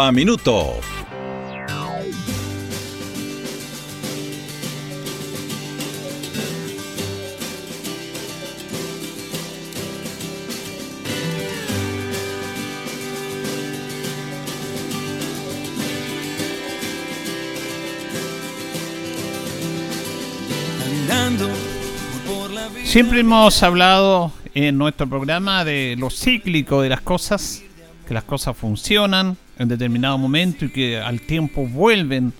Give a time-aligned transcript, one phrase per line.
[0.00, 0.74] a Minuto.
[22.84, 27.62] Siempre hemos hablado en nuestro programa de lo cíclico de las cosas,
[28.08, 32.32] que las cosas funcionan en determinado momento y que al tiempo vuelven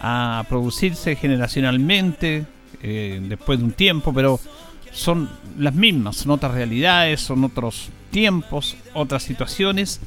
[0.00, 2.46] a producirse generacionalmente
[2.82, 4.40] eh, después de un tiempo, pero
[4.92, 10.00] son las mismas, son otras realidades, son otros tiempos, otras situaciones,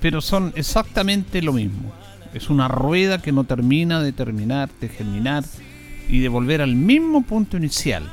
[0.00, 1.92] pero son exactamente lo mismo.
[2.34, 5.44] Es una rueda que no termina de terminar, de germinar
[6.08, 8.04] y de volver al mismo punto inicial.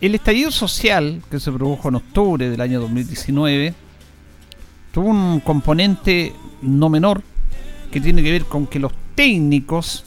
[0.00, 3.74] El estallido social que se produjo en octubre del año 2019
[4.92, 7.22] tuvo un componente no menor
[7.90, 10.04] que tiene que ver con que los técnicos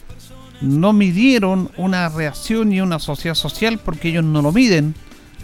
[0.61, 4.95] no midieron una reacción y una sociedad social porque ellos no lo miden.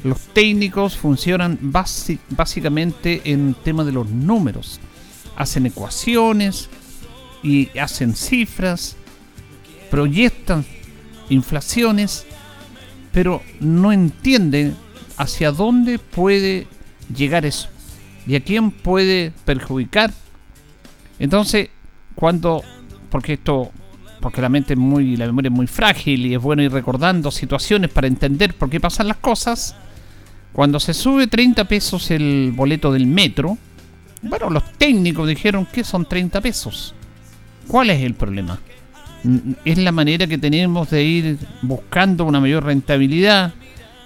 [0.04, 4.80] Los técnicos funcionan básicamente en tema de los números.
[5.36, 6.70] Hacen ecuaciones
[7.44, 8.96] y hacen cifras,
[9.90, 10.66] proyectan
[11.30, 12.26] inflaciones
[13.12, 14.76] pero no entienden
[15.18, 16.68] hacia dónde puede
[17.14, 17.70] llegar eso
[18.28, 20.12] y a quién puede perjudicar.
[21.20, 21.70] Entonces,
[22.16, 22.64] cuando,
[23.10, 23.72] porque esto,
[24.20, 27.32] porque la mente es muy, la memoria es muy frágil y es bueno ir recordando
[27.32, 29.76] situaciones para entender por qué pasan las cosas.
[30.54, 33.58] Cuando se sube 30 pesos el boleto del metro,
[34.22, 36.94] bueno, los técnicos dijeron que son 30 pesos.
[37.68, 38.60] ¿Cuál es el problema?
[39.66, 43.54] es la manera que tenemos de ir buscando una mayor rentabilidad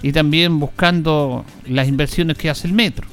[0.01, 3.07] y también buscando las inversiones que hace el metro.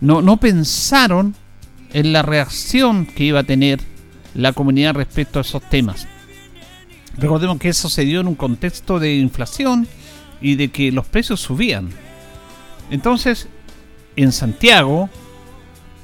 [0.00, 1.34] No, no pensaron
[1.92, 3.80] en la reacción que iba a tener
[4.34, 6.06] la comunidad respecto a esos temas.
[7.16, 9.88] Recordemos que eso se dio en un contexto de inflación
[10.40, 11.88] y de que los precios subían.
[12.90, 13.48] Entonces,
[14.16, 15.08] en Santiago,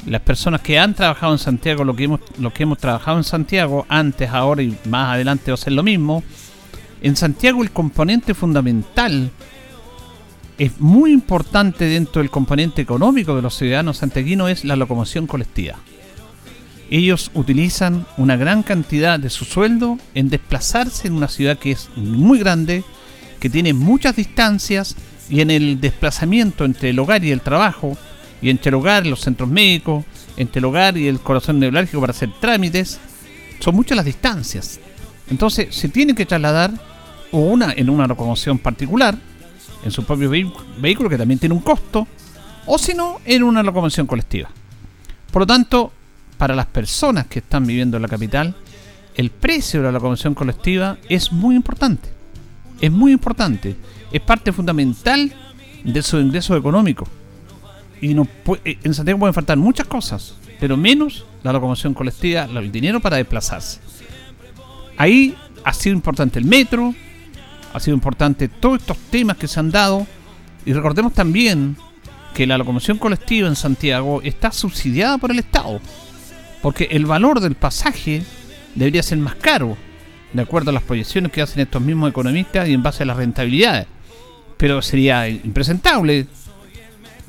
[0.07, 4.63] las personas que han trabajado en Santiago, lo que hemos, trabajado en Santiago, antes, ahora
[4.63, 6.25] y más adelante va a ser lo mismo,
[7.03, 9.31] en Santiago el componente fundamental
[10.59, 15.77] es muy importante dentro del componente económico de los ciudadanos santiaguinos es la locomoción colectiva.
[16.91, 21.89] Ellos utilizan una gran cantidad de su sueldo en desplazarse en una ciudad que es
[21.97, 22.85] muy grande,
[23.41, 24.95] que tiene muchas distancias
[25.31, 27.97] y en el desplazamiento entre el hogar y el trabajo,
[28.43, 30.05] y entre el hogar, los centros médicos,
[30.37, 33.01] entre el hogar y el corazón neurálgico para hacer trámites,
[33.61, 34.79] son muchas las distancias.
[35.31, 36.73] Entonces se tiene que trasladar
[37.31, 39.17] o una en una locomoción particular,
[39.85, 42.07] en su propio vehículo que también tiene un costo,
[42.67, 44.49] o si no, en una locomoción colectiva.
[45.31, 45.93] Por lo tanto,
[46.39, 48.55] para las personas que están viviendo en la capital,
[49.17, 52.09] el precio de la locomoción colectiva es muy importante.
[52.81, 53.77] Es muy importante.
[54.13, 55.33] Es parte fundamental
[55.85, 57.07] de su ingreso económico
[58.03, 58.27] y no
[58.65, 63.17] eh, en Santiago pueden faltar muchas cosas, pero menos la locomoción colectiva, el dinero para
[63.17, 63.81] desplazarse.
[64.99, 66.95] Ahí ha sido importante el metro,
[67.73, 70.07] ha sido importante todos estos temas que se han dado
[70.65, 71.77] y recordemos también
[72.35, 75.81] que la locomoción colectiva en Santiago está subsidiada por el Estado,
[76.63, 78.23] porque el valor del pasaje
[78.75, 79.77] debería ser más caro,
[80.33, 83.17] de acuerdo a las proyecciones que hacen estos mismos economistas y en base a las
[83.17, 83.87] rentabilidades.
[84.57, 86.27] Pero sería impresentable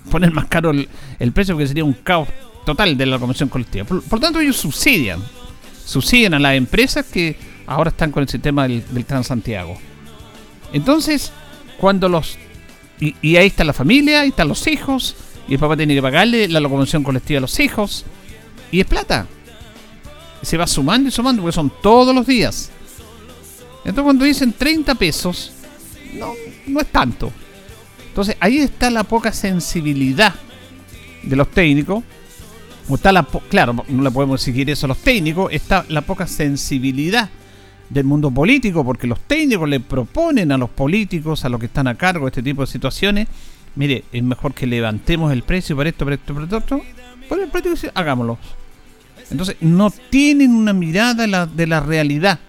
[0.09, 2.29] poner más caro el, precio porque sería un caos
[2.65, 3.85] total de la locomoción colectiva.
[3.85, 5.19] Por, tanto, ellos subsidian,
[5.85, 7.35] subsidian a las empresas que
[7.65, 9.77] ahora están con el sistema del, del Transantiago.
[10.73, 11.31] Entonces,
[11.77, 12.37] cuando los...
[12.99, 15.15] Y, ahí está la familia, ahí están los hijos,
[15.47, 18.05] y el papá tiene que pagarle la locomoción colectiva a los hijos,
[18.71, 19.27] y es plata.
[20.41, 22.71] Se va sumando y sumando porque son todos los días.
[23.79, 25.51] Entonces cuando dicen 30 pesos,
[26.13, 26.33] no,
[26.67, 27.31] no es tanto.
[28.07, 30.33] Entonces ahí está la poca sensibilidad
[31.23, 32.03] de los técnicos.
[32.89, 36.27] O está la claro, no le podemos exigir eso a los técnicos, está la poca
[36.27, 37.29] sensibilidad
[37.89, 41.88] del mundo político, porque los técnicos le proponen a los políticos, a los que están
[41.88, 43.27] a cargo de este tipo de situaciones,
[43.75, 46.81] mire, es mejor que levantemos el precio por esto, por esto, por esto,
[47.30, 48.38] por el precio, hagámoslo.
[49.31, 52.39] Entonces, no tienen una mirada de la, realidad.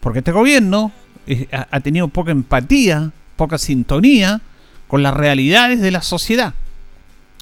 [0.00, 0.92] Porque este gobierno
[1.26, 4.40] eh, ha tenido poca empatía, poca sintonía
[4.88, 6.54] con las realidades de la sociedad.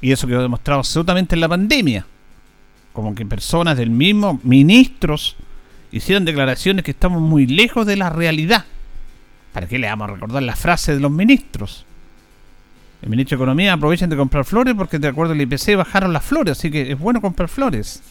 [0.00, 2.06] Y eso quedó demostrado absolutamente en la pandemia.
[2.92, 5.36] Como que personas del mismo, ministros,
[5.92, 8.64] hicieron declaraciones que estamos muy lejos de la realidad.
[9.52, 11.84] ¿Para qué le vamos a recordar la frase de los ministros?
[13.00, 16.24] El ministro de Economía aprovechan de comprar flores porque de acuerdo al IPC bajaron las
[16.24, 18.02] flores, así que es bueno comprar flores.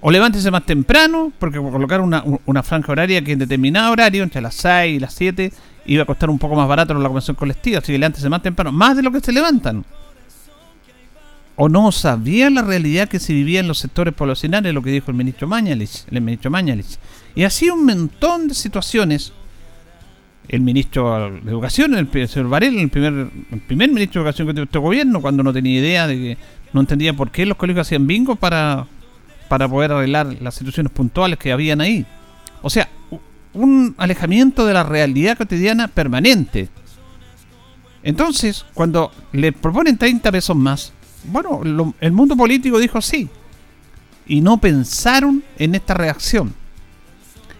[0.00, 4.40] O levántese más temprano, porque colocar una, una franja horaria que en determinado horario, entre
[4.40, 5.52] las 6 y las 7,
[5.86, 8.72] iba a costar un poco más barato la convención colectiva, así que levántese más temprano,
[8.72, 9.84] más de lo que se levantan.
[11.56, 15.10] O no sabía la realidad que se vivía en los sectores poblacionales, lo que dijo
[15.10, 16.98] el ministro Mañalich, el ministro Mañalich.
[17.34, 19.32] Y así un montón de situaciones
[20.48, 23.28] el ministro de Educación, el señor Varela, el primer,
[23.66, 26.38] primer ministro de Educación que tuvo este gobierno, cuando no tenía idea de que
[26.72, 28.86] no entendía por qué los colegios hacían bingo para,
[29.48, 32.06] para poder arreglar las situaciones puntuales que habían ahí.
[32.62, 32.88] O sea,
[33.54, 36.68] un alejamiento de la realidad cotidiana permanente.
[38.02, 40.92] Entonces, cuando le proponen 30 pesos más,
[41.28, 43.28] bueno, el mundo político dijo sí.
[44.26, 46.54] Y no pensaron en esta reacción.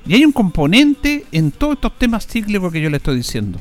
[0.06, 3.58] Y hay un componente en todos estos temas cíclicos que yo le estoy diciendo.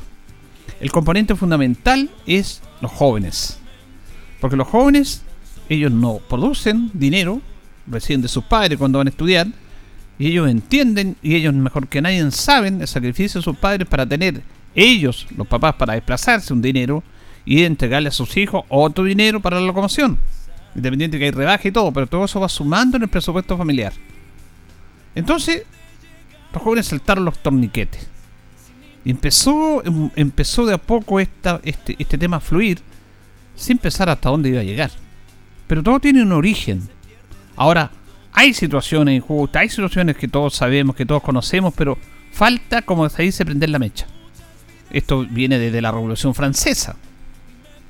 [0.80, 3.58] El componente fundamental es los jóvenes.
[4.40, 5.22] Porque los jóvenes,
[5.68, 7.40] ellos no producen dinero,
[7.86, 9.48] reciben de sus padres cuando van a estudiar,
[10.18, 14.06] y ellos entienden, y ellos mejor que nadie saben el sacrificio de sus padres para
[14.06, 14.42] tener
[14.74, 17.02] ellos, los papás, para desplazarse un dinero
[17.46, 20.18] y entregarle a sus hijos otro dinero para la locomoción.
[20.74, 23.94] Independiente que hay rebaje y todo, pero todo eso va sumando en el presupuesto familiar.
[25.14, 25.62] Entonces,
[26.52, 28.06] los jóvenes saltaron los torniquetes.
[29.04, 32.80] Y empezó, em, empezó de a poco esta, este, este tema a fluir
[33.54, 34.90] sin pensar hasta dónde iba a llegar.
[35.66, 36.88] Pero todo tiene un origen.
[37.54, 37.90] Ahora,
[38.32, 41.96] hay situaciones injustas, hay situaciones que todos sabemos, que todos conocemos, pero
[42.32, 44.06] falta, como se dice, prender la mecha.
[44.90, 46.96] Esto viene desde la Revolución Francesa.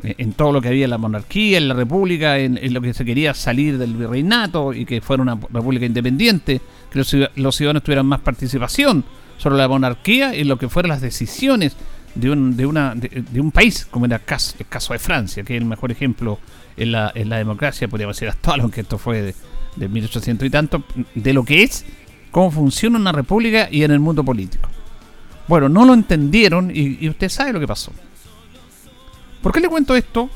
[0.02, 2.92] En todo lo que había en la monarquía, en la república, en, en lo que
[2.92, 6.60] se quería salir del virreinato y que fuera una república independiente
[6.90, 9.04] que los, ciudadanos tuvieran más participación
[9.38, 11.76] sobre la monarquía y lo que fueran las decisiones
[12.14, 15.42] de un, de una, de, un país, como era el caso, el caso de Francia,
[15.42, 16.38] que es el mejor ejemplo
[16.76, 19.34] en la, en la democracia, podríamos decir actual, aunque esto fue de,
[19.76, 20.84] de 1800 y tanto,
[21.14, 21.84] de lo que es,
[22.30, 24.68] cómo funciona una república y en el mundo político.
[25.48, 27.92] Bueno, no lo entendieron y, usted sabe lo que pasó.
[29.46, 30.28] ¿Por qué le cuento esto?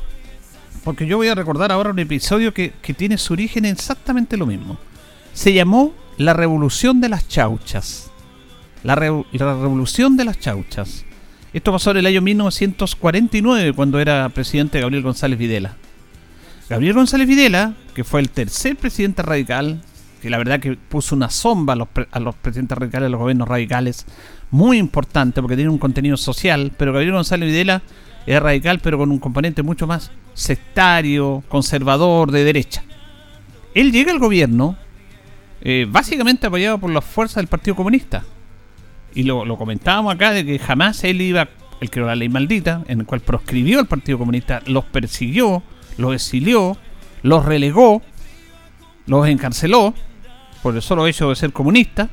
[0.85, 4.37] Porque yo voy a recordar ahora un episodio que, que tiene su origen en exactamente
[4.37, 4.79] lo mismo.
[5.33, 8.09] Se llamó la revolución de las chauchas.
[8.85, 11.05] La, revolución de las chauchas.
[11.53, 15.75] Esto pasó en el año 1949, cuando era presidente Gabriel González Videla.
[16.69, 19.83] Gabriel González Videla, que fue el tercer presidente radical,
[20.23, 23.19] que la verdad que puso una sombra a los, a los presidentes radicales, a los
[23.19, 24.07] gobiernos radicales,
[24.53, 27.83] muy importante porque tiene un contenido social, pero Gabriel González Videla
[28.27, 32.83] era radical, pero con un componente mucho más sectario, conservador, de derecha.
[33.75, 34.77] Él llega al gobierno
[35.63, 38.25] eh, básicamente apoyado por las fuerzas del Partido Comunista.
[39.15, 41.49] Y lo, comentábamos acá de que jamás él iba,
[41.81, 45.63] el creó la ley maldita, en el cual proscribió al Partido Comunista, los persiguió,
[45.99, 46.77] los exilió,
[47.23, 48.03] los relegó,
[49.07, 49.95] los encarceló
[50.63, 52.09] por el solo hecho de ser comunista.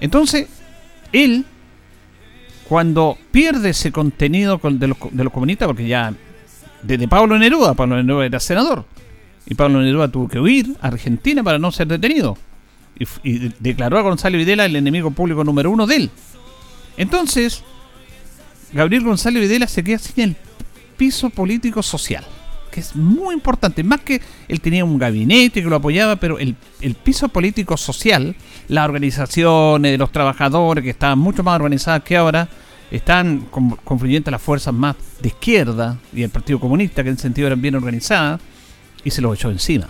[0.00, 0.48] Entonces,
[1.12, 1.46] él,
[2.68, 6.12] cuando pierde ese contenido de los, de los comunistas, porque ya
[6.82, 8.84] desde Pablo Neruda, Pablo Neruda era senador,
[9.46, 12.36] y Pablo Neruda tuvo que huir a Argentina para no ser detenido
[13.22, 16.10] y, declaró a Gonzalo Videla el enemigo público número uno de él.
[16.96, 17.62] Entonces,
[18.72, 20.36] Gabriel Gonzalo Videla se queda sin el
[20.96, 22.24] piso político social,
[22.80, 23.82] es muy importante.
[23.82, 26.56] Más que él tenía un gabinete que lo apoyaba, pero el,
[27.02, 28.34] piso político social,
[28.68, 32.48] las organizaciones de los trabajadores, que estaban mucho más organizadas que ahora,
[32.90, 33.46] están
[33.84, 37.74] confluyentes las fuerzas más de izquierda y el Partido Comunista, que en sentido eran bien
[37.74, 38.40] organizadas,
[39.04, 39.88] y se lo echó encima.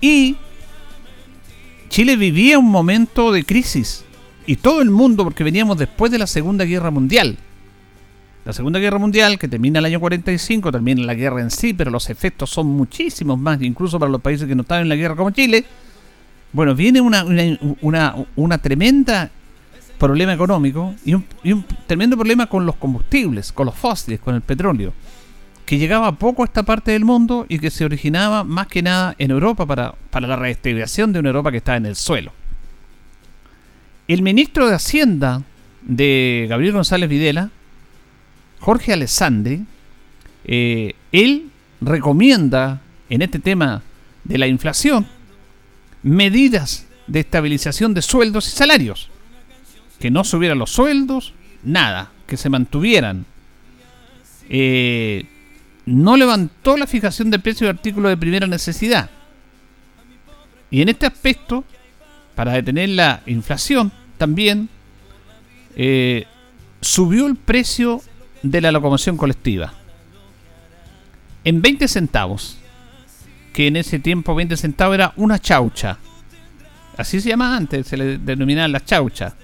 [0.00, 0.36] Y
[1.88, 4.04] Chile vivía un momento de crisis.
[4.46, 7.38] Y todo el mundo, porque veníamos después de la Segunda Guerra Mundial.
[8.44, 11.90] La Segunda Guerra Mundial, que termina el año 45, termina la guerra en sí, pero
[11.90, 15.16] los efectos son muchísimos más, incluso para los países que no estaban en la guerra
[15.16, 15.64] como Chile.
[16.52, 17.24] Bueno, viene una,
[18.36, 19.30] una, tremenda
[19.98, 24.34] problema económico y un, y un tremendo problema con los combustibles, con los fósiles, con
[24.34, 24.92] el petróleo
[25.64, 29.14] que llegaba poco a esta parte del mundo y que se originaba más que nada
[29.18, 32.32] en Europa para, para la redistribución de una Europa que estaba en el suelo.
[34.06, 35.42] El ministro de Hacienda
[35.82, 37.50] de Gabriel González Videla,
[38.64, 39.62] Jorge Alessandri,
[40.46, 41.50] eh, él
[41.82, 42.80] recomienda
[43.10, 43.82] en este tema
[44.24, 45.06] de la inflación
[46.02, 49.10] medidas de estabilización de sueldos y salarios.
[49.98, 53.26] Que no subieran los sueldos, nada, que se mantuvieran.
[54.48, 55.26] Eh,
[55.84, 59.10] no levantó la fijación de precios de artículos de primera necesidad.
[60.70, 61.64] Y en este aspecto,
[62.34, 64.70] para detener la inflación, también
[65.76, 66.24] eh,
[66.80, 68.00] subió el precio
[68.44, 69.72] de la locomoción colectiva.
[71.44, 72.58] En 20 centavos,
[73.52, 75.98] que en ese tiempo 20 centavos era una chaucha.
[76.96, 79.34] Así se llamaba antes, se le denominaba la chaucha.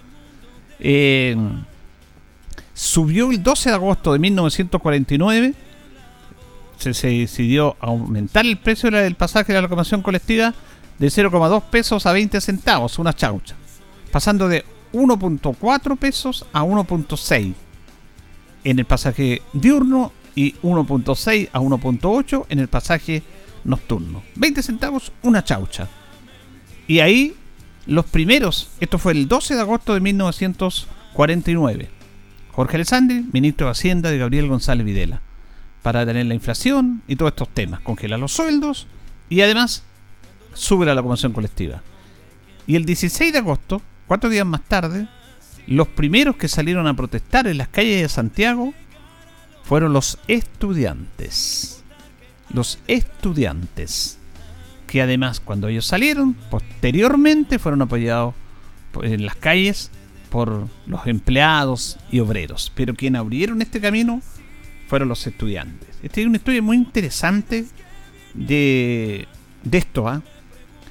[0.79, 1.35] Eh,
[2.75, 5.55] subió el 12 de agosto de 1949.
[6.77, 10.55] Se, se, decidió aumentar el precio del pasaje de la locomoción colectiva
[10.99, 13.55] de 0,2 pesos a 20 centavos, una chaucha.
[14.11, 17.55] Pasando de 1.4 pesos a 1.6
[18.65, 23.23] en el pasaje diurno y 1.6 a 1.8 en el pasaje
[23.65, 24.23] nocturno.
[24.37, 25.89] 20 centavos, una chaucha.
[26.87, 27.35] Y ahí
[27.87, 31.89] los primeros, esto fue el 12 de agosto de 1949.
[32.53, 35.21] Jorge Alessandri, ministro de Hacienda de Gabriel González Videla,
[35.83, 37.81] para detener la inflación y todos estos temas.
[37.81, 38.87] Congela los sueldos
[39.29, 39.83] y además
[40.53, 41.83] sube la locomoción colectiva.
[42.67, 45.09] Y el 16 de agosto, cuatro días más tarde,
[45.71, 48.75] los primeros que salieron a protestar en las calles de Santiago
[49.63, 51.85] fueron los estudiantes.
[52.53, 54.19] Los estudiantes.
[54.89, 58.35] Que además cuando ellos salieron, posteriormente fueron apoyados
[59.01, 59.93] en las calles
[60.29, 62.73] por los empleados y obreros.
[62.75, 64.23] Pero quienes abrieron este camino
[64.89, 65.89] fueron los estudiantes.
[66.03, 67.65] Esta es una historia muy interesante
[68.35, 69.29] de,
[69.63, 70.09] de esto.
[70.09, 70.21] ¿ah?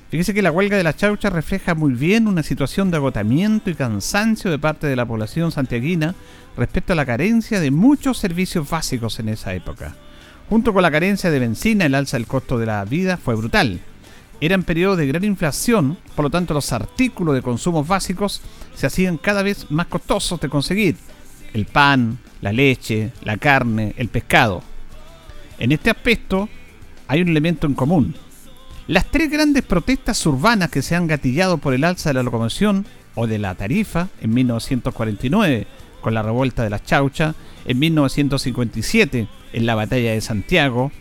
[0.09, 3.75] Fíjese que la huelga de la chaucha refleja muy bien una situación de agotamiento y
[3.75, 6.15] cansancio de parte de la población santiaguina
[6.57, 9.95] respecto a la carencia de muchos servicios básicos en esa época.
[10.49, 13.81] Junto con la carencia de benzina, el alza del costo de la vida fue brutal.
[14.41, 18.41] Eran periodos de gran inflación, por lo tanto los artículos de consumos básicos
[18.73, 20.95] se hacían cada vez más costosos de conseguir.
[21.53, 24.63] El pan, la leche, la carne, el pescado.
[25.59, 26.49] En este aspecto
[27.07, 28.15] hay un elemento en común,
[28.89, 32.87] las tres grandes protestas urbanas que se han gatillado por el alza de la locomoción
[33.13, 35.67] o de la tarifa en 1949
[36.01, 40.91] con la revuelta de la Chaucha, en 1957 en la batalla de Santiago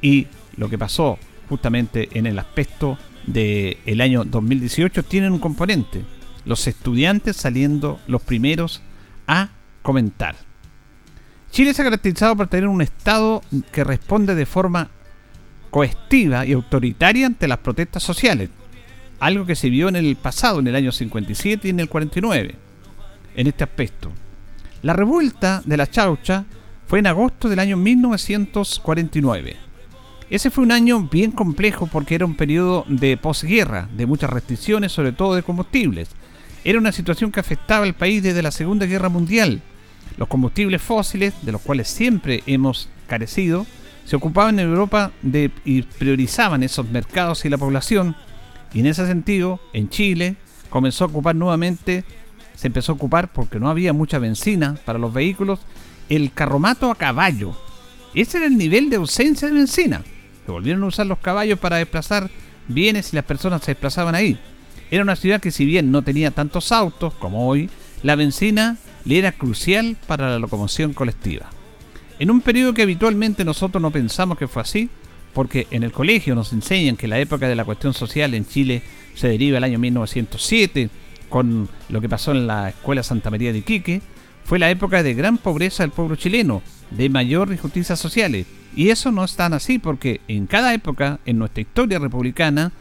[0.00, 1.18] y lo que pasó
[1.48, 6.04] justamente en el aspecto del año 2018 tienen un componente,
[6.44, 8.82] los estudiantes saliendo los primeros
[9.26, 9.48] a
[9.82, 10.36] comentar.
[11.50, 13.42] Chile se ha caracterizado por tener un Estado
[13.72, 14.90] que responde de forma
[15.76, 18.48] coestiva y autoritaria ante las protestas sociales,
[19.20, 22.54] algo que se vio en el pasado, en el año 57 y en el 49,
[23.36, 24.10] en este aspecto.
[24.80, 26.46] La revuelta de la Chaucha
[26.86, 29.56] fue en agosto del año 1949.
[30.30, 34.92] Ese fue un año bien complejo porque era un periodo de posguerra, de muchas restricciones,
[34.92, 36.08] sobre todo de combustibles.
[36.64, 39.60] Era una situación que afectaba al país desde la Segunda Guerra Mundial.
[40.16, 43.66] Los combustibles fósiles, de los cuales siempre hemos carecido,
[44.06, 45.10] se ocupaban en Europa
[45.64, 48.14] y priorizaban esos mercados y la población.
[48.72, 50.36] Y en ese sentido, en Chile
[50.70, 52.04] comenzó a ocupar nuevamente,
[52.54, 55.58] se empezó a ocupar porque no había mucha benzina para los vehículos,
[56.08, 57.56] el carromato a caballo.
[58.14, 60.02] Ese era el nivel de ausencia de benzina.
[60.44, 62.30] Se volvieron a usar los caballos para desplazar
[62.68, 64.38] bienes y las personas se desplazaban ahí.
[64.88, 67.68] Era una ciudad que si bien no tenía tantos autos como hoy,
[68.04, 71.50] la benzina le era crucial para la locomoción colectiva.
[72.18, 74.88] En un periodo que habitualmente nosotros no pensamos que fue así,
[75.34, 78.82] porque en el colegio nos enseñan que la época de la cuestión social en Chile
[79.14, 80.88] se deriva al año 1907,
[81.28, 84.00] con lo que pasó en la Escuela Santa María de Iquique,
[84.44, 88.46] fue la época de gran pobreza del pueblo chileno, de mayor injusticias sociales.
[88.74, 92.72] Y eso no es tan así porque en cada época, en nuestra historia republicana,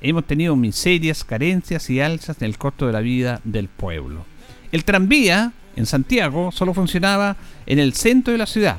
[0.00, 4.26] hemos tenido miserias, carencias y alzas en el costo de la vida del pueblo.
[4.70, 8.78] El tranvía en Santiago solo funcionaba en el centro de la ciudad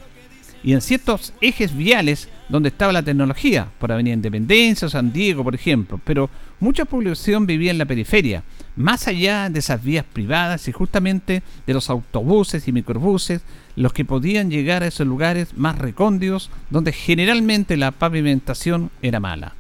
[0.64, 5.44] y en ciertos ejes viales donde estaba la tecnología, por Avenida Independencia o San Diego,
[5.44, 8.44] por ejemplo, pero mucha población vivía en la periferia,
[8.76, 13.42] más allá de esas vías privadas y justamente de los autobuses y microbuses,
[13.76, 19.54] los que podían llegar a esos lugares más recóndidos donde generalmente la pavimentación era mala.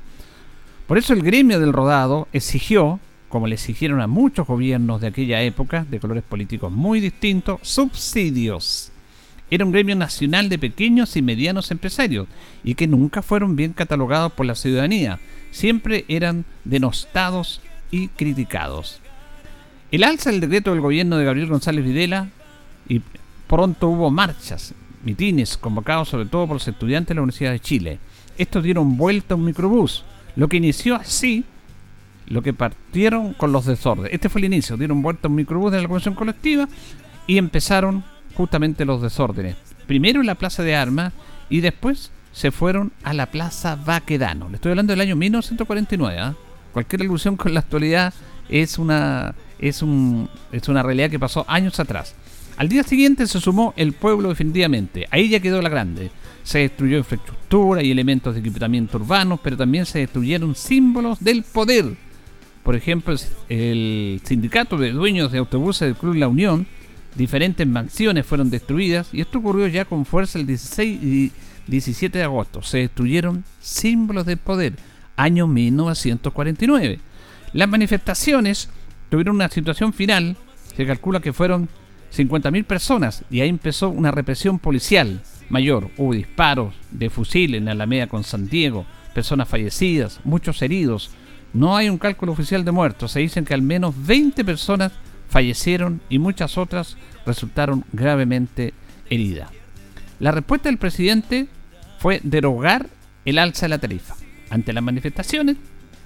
[0.87, 5.41] Por eso el gremio del rodado exigió como le exigieron a muchos gobiernos de aquella
[5.41, 8.91] época, de colores políticos muy distintos, subsidios.
[9.49, 12.27] Era un gremio nacional de pequeños y medianos empresarios
[12.63, 15.19] y que nunca fueron bien catalogados por la ciudadanía,
[15.51, 18.99] siempre eran denostados y criticados.
[19.91, 22.29] El alza del decreto del gobierno de Gabriel González Videla
[22.89, 23.01] y
[23.47, 27.99] pronto hubo marchas mitines convocados sobre todo por los estudiantes de la Universidad de Chile.
[28.37, 30.03] Estos dieron vuelta a un microbús,
[30.35, 31.45] lo que inició así
[32.27, 34.13] lo que partieron con los desórdenes.
[34.13, 36.67] Este fue el inicio, dieron vuelta un microbús de la convención colectiva
[37.25, 38.03] y empezaron
[38.35, 39.55] justamente los desórdenes.
[39.87, 41.13] Primero en la Plaza de Armas
[41.49, 44.49] y después se fueron a la Plaza Baquedano.
[44.49, 46.19] Le estoy hablando del año 1949.
[46.19, 46.35] ¿ah?
[46.73, 48.13] Cualquier alusión con la actualidad
[48.49, 52.13] es una, es, un, es una realidad que pasó años atrás.
[52.57, 55.07] Al día siguiente se sumó el pueblo definitivamente.
[55.11, 56.11] Ahí ya quedó la grande.
[56.43, 62.06] Se destruyó infraestructura y elementos de equipamiento urbanos, pero también se destruyeron símbolos del poder.
[62.67, 63.15] Por ejemplo,
[63.47, 66.67] el sindicato de dueños de autobuses del Club La Unión,
[67.15, 71.31] diferentes mansiones fueron destruidas y esto ocurrió ya con fuerza el 16 y
[71.67, 72.61] 17 de agosto.
[72.61, 74.73] Se destruyeron símbolos del poder,
[75.15, 76.99] año 1949.
[77.53, 78.69] Las manifestaciones
[79.09, 80.35] tuvieron una situación final,
[80.75, 81.69] se calcula que fueron
[82.13, 85.89] 50.000 personas y ahí empezó una represión policial mayor.
[85.95, 91.11] Hubo disparos de fusil en Alameda con San Diego, personas fallecidas, muchos heridos.
[91.57, 93.13] No hay un cálculo oficial de muertos.
[93.13, 94.91] Se dicen que al menos 20 personas
[95.27, 98.75] fallecieron y muchas otras resultaron gravemente
[99.09, 99.49] heridas.
[100.19, 101.47] La respuesta del presidente
[101.97, 102.85] fue derogar
[103.25, 104.13] el alza de la tarifa.
[104.51, 105.57] Ante las manifestaciones,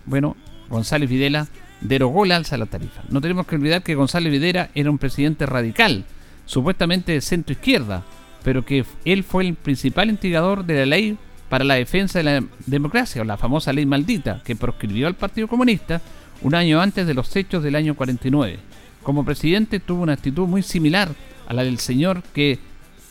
[0.06, 0.38] bueno,
[0.70, 1.50] González Videla
[1.82, 3.02] derogó el alza de la tarifa.
[3.10, 6.06] No tenemos que olvidar que González Videla era un presidente radical,
[6.46, 8.06] supuestamente de centro izquierda,
[8.42, 11.18] pero que él fue el principal instigador de la ley
[11.52, 15.50] para la defensa de la democracia, o la famosa ley maldita, que proscribió al Partido
[15.50, 16.00] Comunista
[16.44, 18.58] un año antes de los hechos del año 49.
[19.04, 21.10] Como presidente tuvo una actitud muy similar
[21.50, 22.58] a la del señor que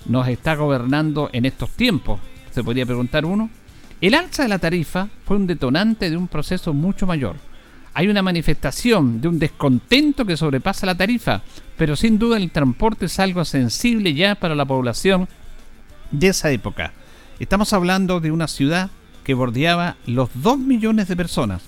[0.06, 2.18] nos está gobernando en estos tiempos,
[2.50, 3.50] se podría preguntar uno.
[4.00, 7.36] El alza de la tarifa fue un detonante de un proceso mucho mayor
[7.92, 11.42] hay una manifestación de un descontento que sobrepasa la tarifa,
[11.76, 15.28] pero sin duda el transporte es algo sensible ya para la población
[16.12, 16.92] de esa época.
[17.40, 18.90] Estamos hablando de una ciudad
[19.24, 21.64] que bordeaba los 2 millones de personas.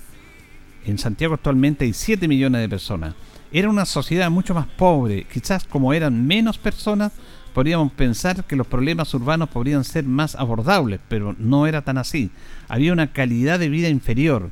[0.85, 3.15] En Santiago actualmente hay 7 millones de personas.
[3.51, 7.11] Era una sociedad mucho más pobre, quizás como eran menos personas,
[7.53, 12.31] podríamos pensar que los problemas urbanos podrían ser más abordables, pero no era tan así.
[12.69, 14.49] Había una calidad de vida inferior,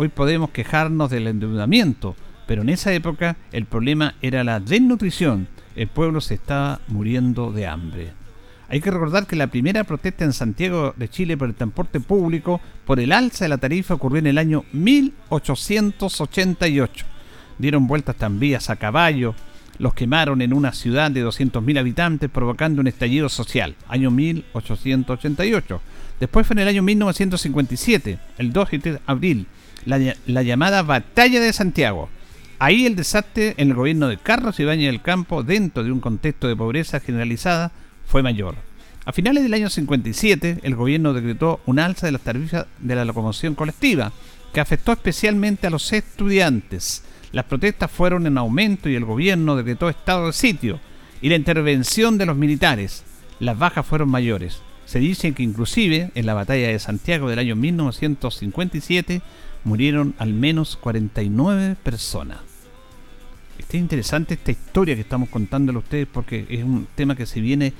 [0.00, 5.46] Hoy podemos quejarnos del endeudamiento, pero en esa época el problema era la desnutrición.
[5.76, 8.19] El pueblo se estaba muriendo de hambre.
[8.70, 12.60] Hay que recordar que la primera protesta en Santiago de Chile por el transporte público
[12.86, 17.04] por el alza de la tarifa ocurrió en el año 1888.
[17.58, 19.34] Dieron vueltas tranvías a caballo,
[19.78, 25.80] los quemaron en una ciudad de 200.000 habitantes provocando un estallido social, año 1888.
[26.20, 29.48] Después fue en el año 1957, el 2 de abril,
[29.84, 32.08] la, llamada Batalla de Santiago.
[32.60, 36.46] Ahí el desastre en el gobierno de Carlos Ibáñez del Campo, dentro de un contexto
[36.46, 37.72] de pobreza generalizada,
[38.10, 38.56] fue mayor.
[39.04, 43.04] A finales del año 57, el gobierno decretó un alza de las tarifas de la
[43.04, 44.12] locomoción colectiva,
[44.52, 47.04] que afectó especialmente a los estudiantes.
[47.30, 50.80] Las protestas fueron en aumento y el gobierno decretó estado de sitio
[51.22, 53.04] y la intervención de los militares.
[53.38, 54.60] Las bajas fueron mayores.
[54.86, 59.22] Se dice que inclusive en la batalla de Santiago del año 1957
[59.62, 62.38] murieron al menos 49 personas.
[63.56, 67.40] Está interesante esta historia que estamos contándole a ustedes porque es un tema que se
[67.40, 67.72] viene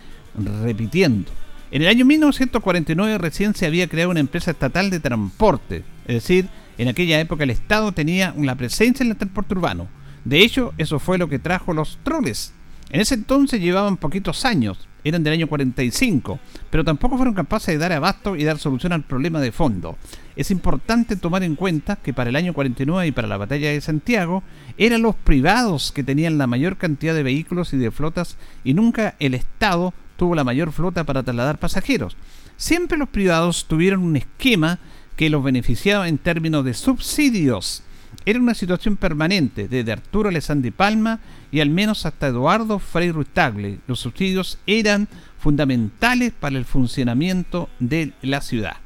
[0.62, 1.30] repitiendo.
[1.70, 6.48] En el año 1949 recién se había creado una empresa estatal de transporte, es decir,
[6.78, 9.88] en aquella época el Estado tenía una presencia en el transporte urbano.
[10.24, 12.52] De hecho, eso fue lo que trajo los troles.
[12.90, 16.40] En ese entonces llevaban poquitos años, eran del año 45,
[16.70, 19.96] pero tampoco fueron capaces de dar abasto y dar solución al problema de fondo.
[20.36, 23.80] Es importante tomar en cuenta que para el año 49 y para la batalla de
[23.80, 24.42] Santiago
[24.76, 29.14] eran los privados que tenían la mayor cantidad de vehículos y de flotas y nunca
[29.20, 32.14] el Estado tuvo la mayor flota para trasladar pasajeros.
[32.58, 34.78] Siempre los privados tuvieron un esquema
[35.16, 37.82] que los beneficiaba en términos de subsidios
[38.26, 43.78] era una situación permanente desde Arturo Alessandri Palma y al menos hasta Eduardo Frei Rustagle.
[43.86, 48.76] Los subsidios eran fundamentales para el funcionamiento de la ciudad.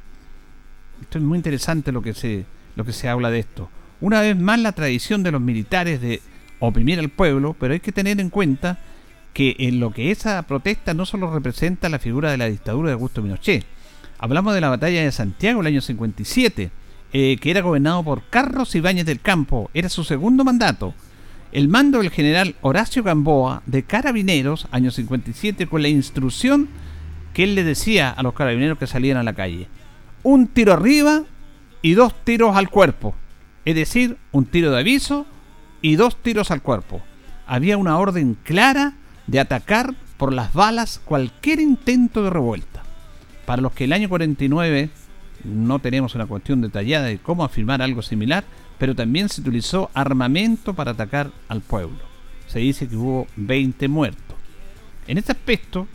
[1.00, 3.68] Esto es muy interesante lo que se, lo que se habla de esto.
[4.00, 6.22] Una vez más la tradición de los militares de
[6.60, 8.78] oprimir al pueblo, pero hay que tener en cuenta
[9.34, 12.94] que en lo que esa protesta no solo representa la figura de la dictadura de
[12.94, 13.66] Augusto Pinochet.
[14.18, 16.70] Hablamos de la batalla de Santiago el año 57
[17.16, 20.94] eh, que era gobernado por Carlos Ibáñez del Campo, era su segundo mandato.
[21.52, 26.68] El mando del general Horacio Gamboa de Carabineros, año 57, con la instrucción
[27.32, 29.68] que él le decía a los carabineros que salían a la calle.
[30.24, 31.22] Un tiro arriba
[31.82, 33.14] y dos tiros al cuerpo.
[33.64, 35.24] Es decir, un tiro de aviso
[35.82, 37.00] y dos tiros al cuerpo.
[37.46, 38.94] Había una orden clara
[39.26, 42.82] de atacar por las balas cualquier intento de revuelta.
[43.46, 44.90] Para los que el año 49
[45.44, 48.44] no tenemos una cuestión detallada de cómo afirmar algo similar,
[48.78, 51.98] pero también se utilizó armamento para atacar al pueblo.
[52.46, 54.36] Se dice que hubo 20 muertos.
[55.06, 55.86] En este aspecto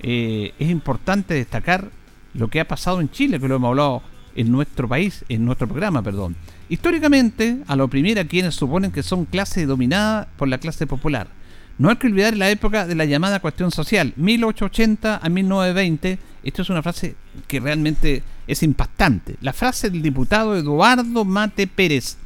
[0.00, 1.90] eh, es importante destacar
[2.34, 4.02] lo que ha pasado en Chile, que lo hemos hablado
[4.36, 6.36] en nuestro país, en nuestro programa, perdón.
[6.68, 11.28] Históricamente, a lo primero a quienes suponen que son clase dominada por la clase popular.
[11.76, 16.18] No hay que olvidar la época de la llamada cuestión social, 1880 a 1920.
[16.44, 17.16] Esto es una frase
[17.48, 19.36] que realmente es impactante.
[19.40, 22.16] La frase del diputado Eduardo Mate Pérez,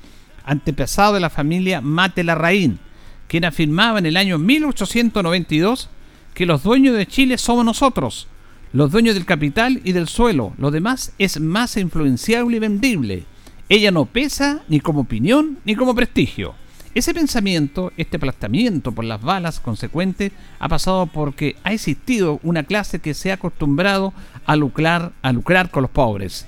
[0.45, 2.79] antepasado de la familia Mate Larraín,
[3.27, 5.89] quien afirmaba en el año 1892
[6.35, 8.29] que los dueños de Chile somos nosotros,
[8.75, 10.53] los dueños del capital y del suelo.
[10.59, 13.25] Lo demás es más influenciable y vendible.
[13.71, 16.55] Ella no pesa ni como opinión ni como prestigio.
[16.95, 22.99] Ese pensamiento, este aplastamiento por las balas consecuente, ha pasado porque ha existido una clase
[22.99, 24.15] que se ha acostumbrado
[24.47, 26.47] a lucrar, a lucrar con los pobres.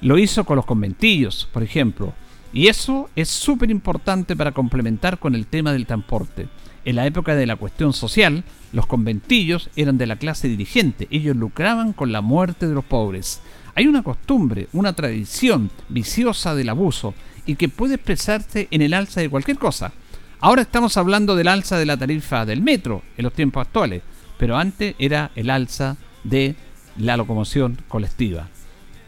[0.00, 2.14] Lo hizo con los conventillos, por ejemplo.
[2.52, 6.48] Y eso es súper importante para complementar con el tema del transporte.
[6.84, 11.08] En la época de la cuestión social, los conventillos eran de la clase dirigente.
[11.10, 13.40] Ellos lucraban con la muerte de los pobres.
[13.74, 17.14] Hay una costumbre, una tradición viciosa del abuso
[17.46, 19.92] y que puede expresarse en el alza de cualquier cosa.
[20.40, 24.02] Ahora estamos hablando del alza de la tarifa del metro en los tiempos actuales,
[24.38, 26.56] pero antes era el alza de
[26.96, 28.48] la locomoción colectiva.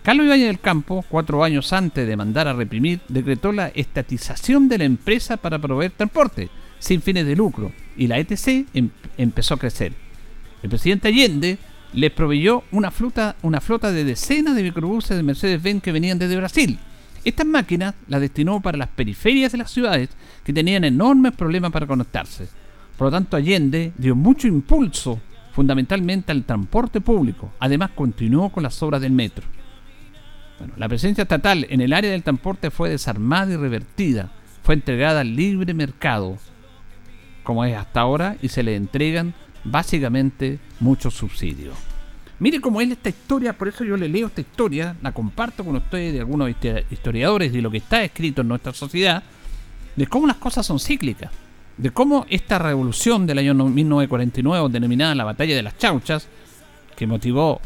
[0.05, 4.79] Carlos Ibañez del Campo, cuatro años antes de mandar a reprimir, decretó la estatización de
[4.79, 9.59] la empresa para proveer transporte, sin fines de lucro, y la ETC em-, empezó a
[9.59, 9.93] crecer.
[10.63, 11.59] El presidente Allende
[11.95, 16.37] les proveyó una flota, una flota de decenas de microbuses de Mercedes-Benz que venían desde
[16.37, 16.79] Brasil.
[17.25, 20.11] Estas máquinas las destinó para las periferias de las ciudades
[20.45, 22.49] que tenían enormes problemas para conectarse.
[22.99, 25.21] Por lo tanto, Allende dio mucho impulso
[25.53, 27.53] fundamentalmente al transporte público.
[27.61, 29.47] Además, continuó con las obras del metro.
[30.77, 34.31] La presencia estatal en el área del transporte fue desarmada y revertida.
[34.63, 36.39] Fue entregada al libre mercado,
[37.43, 39.35] como es hasta ahora, y se le entregan
[39.65, 41.94] básicamente muchos subsidios.
[42.41, 45.77] Mire cómo es esta historia, por eso yo le leo esta historia, la comparto con
[45.77, 46.51] ustedes de algunos
[46.91, 49.23] historiadores de lo que está escrito en nuestra sociedad,
[49.95, 51.31] de cómo las cosas son cíclicas,
[51.77, 56.29] de cómo esta revolución del año 1949, denominada la Batalla de las Chauchas,
[56.97, 57.61] que motivó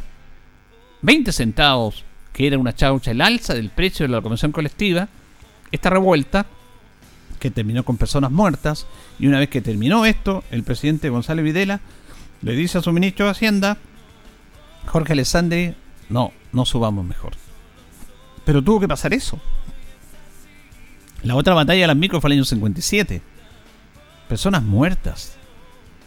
[1.02, 5.08] 20 centavos, que era una chaucha, el alza del precio de la locomoción colectiva,
[5.72, 6.46] esta revuelta,
[7.40, 8.86] que terminó con personas muertas,
[9.18, 11.80] y una vez que terminó esto, el presidente González Videla
[12.42, 13.78] le dice a su ministro de Hacienda,
[14.88, 15.74] Jorge Alessandri,
[16.08, 17.32] no, no subamos mejor.
[18.44, 19.38] Pero tuvo que pasar eso.
[21.22, 23.20] La otra batalla de las micros fue el año 57.
[24.28, 25.36] Personas muertas.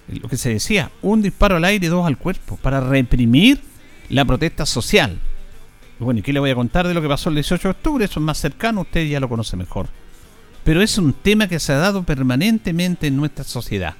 [0.07, 3.61] Lo que se decía, un disparo al aire dos al cuerpo, para reprimir
[4.09, 5.19] la protesta social.
[5.99, 8.05] Bueno, ¿y qué le voy a contar de lo que pasó el 18 de octubre?
[8.05, 9.89] Eso es más cercano, usted ya lo conoce mejor.
[10.63, 13.95] Pero es un tema que se ha dado permanentemente en nuestra sociedad.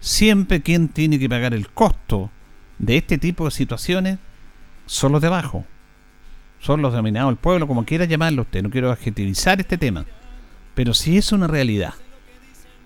[0.00, 2.30] Siempre quien tiene que pagar el costo
[2.78, 4.18] de este tipo de situaciones
[4.86, 5.64] son los de abajo.
[6.60, 8.62] Son los denominados el pueblo, como quiera llamarlo usted.
[8.62, 10.06] No quiero adjetivizar este tema.
[10.74, 11.94] Pero sí es una realidad.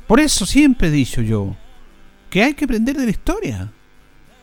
[0.07, 1.55] Por eso siempre he dicho yo
[2.31, 3.71] que hay que aprender de la historia.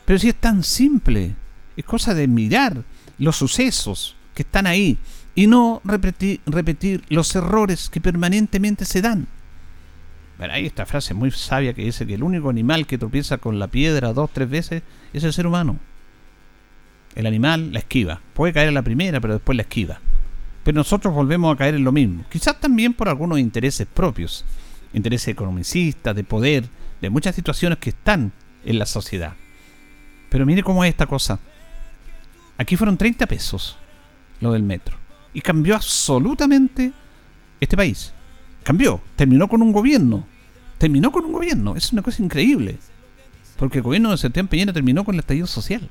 [0.04, 1.34] Pero si es tan simple,
[1.76, 2.82] es cosa de mirar
[3.18, 4.98] los sucesos que están ahí
[5.34, 9.26] y no repetir, repetir los errores que permanentemente se dan.
[10.38, 13.58] Bueno, hay esta frase muy sabia que dice que el único animal que tropieza con
[13.58, 15.78] la piedra dos, tres veces es el ser humano.
[17.14, 18.20] El animal la esquiva.
[18.34, 20.00] Puede caer en la primera, pero después la esquiva.
[20.62, 22.24] Pero nosotros volvemos a caer en lo mismo.
[22.30, 24.44] Quizás también por algunos intereses propios.
[24.92, 26.64] Intereses economicistas, de poder,
[27.00, 28.32] de muchas situaciones que están
[28.64, 29.34] en la sociedad.
[30.28, 31.38] Pero mire cómo es esta cosa.
[32.58, 33.78] Aquí fueron 30 pesos
[34.40, 34.98] lo del metro.
[35.32, 36.92] Y cambió absolutamente
[37.60, 38.12] este país
[38.66, 40.26] cambió, terminó con un gobierno.
[40.78, 42.78] Terminó con un gobierno, es una cosa increíble.
[43.56, 45.88] Porque el gobierno de Sebastián Peñera terminó con el estallido social.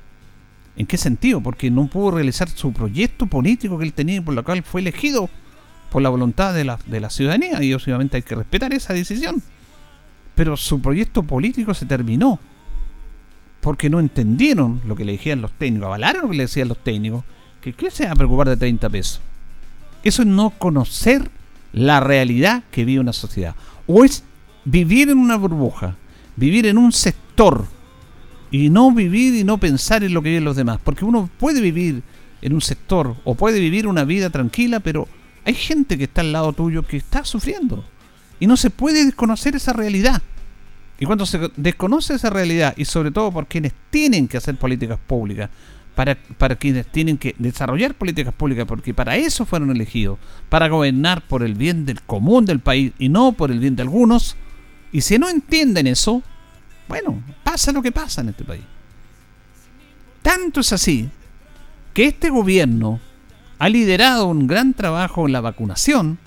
[0.76, 1.40] ¿En qué sentido?
[1.40, 4.82] Porque no pudo realizar su proyecto político que él tenía y por lo cual fue
[4.82, 5.30] elegido
[5.90, 9.42] por la voluntad de la, de la ciudadanía y obviamente hay que respetar esa decisión.
[10.34, 12.38] Pero su proyecto político se terminó
[13.62, 16.84] porque no entendieron lo que le decían los técnicos, avalaron lo que le decían los
[16.84, 17.24] técnicos,
[17.62, 19.22] que qué se va a preocupar de 30 pesos.
[20.04, 21.30] Eso es no conocer
[21.76, 23.54] la realidad que vive una sociedad.
[23.86, 24.24] O es
[24.64, 25.94] vivir en una burbuja,
[26.34, 27.66] vivir en un sector
[28.50, 30.80] y no vivir y no pensar en lo que viven los demás.
[30.82, 32.02] Porque uno puede vivir
[32.40, 35.06] en un sector o puede vivir una vida tranquila, pero
[35.44, 37.84] hay gente que está al lado tuyo que está sufriendo.
[38.40, 40.22] Y no se puede desconocer esa realidad.
[40.98, 44.98] Y cuando se desconoce esa realidad, y sobre todo por quienes tienen que hacer políticas
[45.06, 45.50] públicas,
[45.96, 50.18] para, para quienes tienen que desarrollar políticas públicas, porque para eso fueron elegidos,
[50.50, 53.82] para gobernar por el bien del común del país y no por el bien de
[53.82, 54.36] algunos,
[54.92, 56.22] y si no entienden eso,
[56.86, 58.62] bueno, pasa lo que pasa en este país.
[60.20, 61.08] Tanto es así
[61.94, 63.00] que este gobierno
[63.58, 66.18] ha liderado un gran trabajo en la vacunación,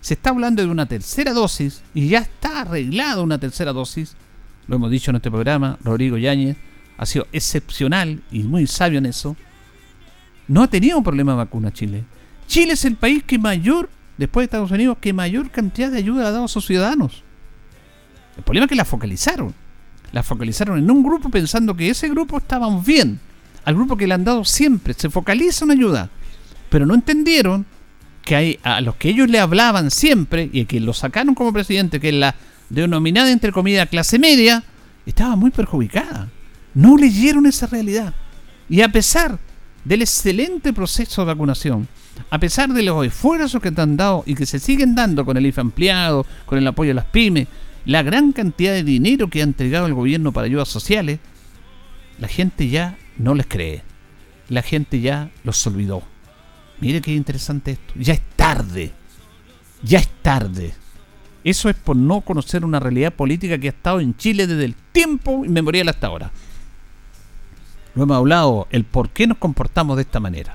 [0.00, 4.16] se está hablando de una tercera dosis y ya está arreglada una tercera dosis.
[4.66, 6.56] Lo hemos dicho en este programa, Rodrigo Yáñez
[7.00, 9.34] ha sido excepcional y muy sabio en eso.
[10.48, 12.04] No ha tenido un problema de vacuna Chile.
[12.46, 16.28] Chile es el país que mayor, después de Estados Unidos, que mayor cantidad de ayuda
[16.28, 17.24] ha dado a sus ciudadanos.
[18.36, 19.54] El problema es que la focalizaron.
[20.12, 23.18] La focalizaron en un grupo pensando que ese grupo estaba bien.
[23.64, 24.92] Al grupo que le han dado siempre.
[24.92, 26.10] Se focaliza una ayuda.
[26.68, 27.64] Pero no entendieron
[28.26, 32.10] que a los que ellos le hablaban siempre y que lo sacaron como presidente, que
[32.10, 32.34] es la
[32.68, 34.64] denominada entre comillas clase media,
[35.06, 36.28] estaba muy perjudicada.
[36.74, 38.14] No leyeron esa realidad.
[38.68, 39.38] Y a pesar
[39.84, 41.88] del excelente proceso de vacunación,
[42.28, 45.36] a pesar de los esfuerzos que te han dado y que se siguen dando con
[45.36, 47.48] el IFE ampliado, con el apoyo a las pymes,
[47.84, 51.18] la gran cantidad de dinero que ha entregado el gobierno para ayudas sociales,
[52.18, 53.82] la gente ya no les cree.
[54.48, 56.02] La gente ya los olvidó.
[56.80, 57.94] Mire qué interesante esto.
[57.96, 58.92] Ya es tarde.
[59.82, 60.74] Ya es tarde.
[61.42, 64.74] Eso es por no conocer una realidad política que ha estado en Chile desde el
[64.92, 66.30] tiempo inmemorial hasta ahora.
[67.94, 70.54] Lo hemos hablado, el por qué nos comportamos de esta manera.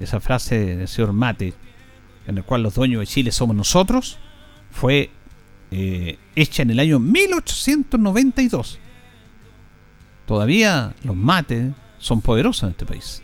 [0.00, 1.54] Esa frase del señor Mate,
[2.26, 4.18] en la cual los dueños de Chile somos nosotros,
[4.70, 5.10] fue
[5.70, 8.78] eh, hecha en el año 1892.
[10.26, 13.22] Todavía los mates son poderosos en este país.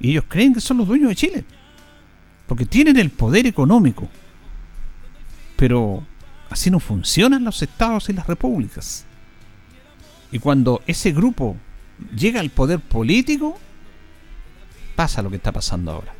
[0.00, 1.44] Y ellos creen que son los dueños de Chile.
[2.46, 4.08] Porque tienen el poder económico.
[5.56, 6.02] Pero
[6.50, 9.04] así no funcionan los estados y las repúblicas.
[10.32, 11.56] Y cuando ese grupo
[12.16, 13.58] llega al poder político,
[14.94, 16.14] pasa lo que está pasando ahora.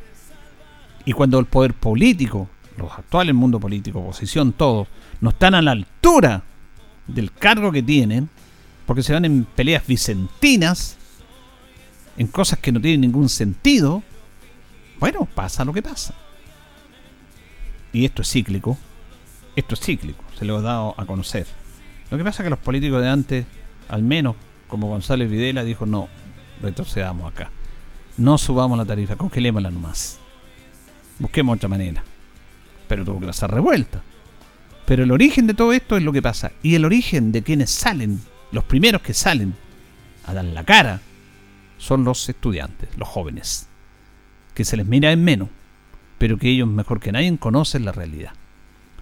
[1.05, 4.87] Y cuando el poder político, los actuales mundo político, oposición, todos,
[5.21, 6.43] no están a la altura
[7.07, 8.29] del cargo que tienen,
[8.85, 10.97] porque se van en peleas vicentinas,
[12.17, 14.03] en cosas que no tienen ningún sentido,
[14.99, 16.13] bueno, pasa lo que pasa.
[17.93, 18.77] Y esto es cíclico,
[19.55, 21.47] esto es cíclico, se lo he dado a conocer.
[22.09, 23.45] Lo que pasa es que los políticos de antes,
[23.89, 24.35] al menos
[24.67, 26.09] como González Videla, dijo no,
[26.61, 27.51] retrocedamos acá.
[28.17, 30.19] No subamos la tarifa, congelémosla nomás.
[31.19, 32.03] Busquemos otra manera.
[32.87, 34.01] Pero tuvo que hacer revuelta.
[34.85, 36.51] Pero el origen de todo esto es lo que pasa.
[36.63, 39.53] Y el origen de quienes salen, los primeros que salen
[40.25, 41.01] a dar la cara,
[41.77, 43.67] son los estudiantes, los jóvenes,
[44.53, 45.49] que se les mira en menos,
[46.17, 48.31] pero que ellos mejor que nadie conocen la realidad.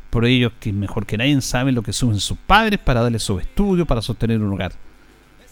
[0.09, 3.39] Por ellos que mejor que nadie saben lo que suben sus padres para darles su
[3.39, 4.73] estudio, para sostener un hogar.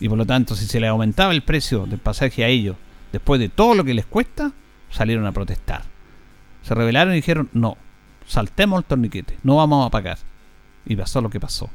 [0.03, 2.75] Y por lo tanto, si se les aumentaba el precio del pasaje a ellos,
[3.13, 4.51] después de todo lo que les cuesta,
[4.91, 5.83] salieron a protestar.
[6.61, 7.77] Se rebelaron y dijeron, no,
[8.27, 10.17] saltemos el torniquete, no vamos a pagar.
[10.85, 11.69] Y pasó lo que pasó.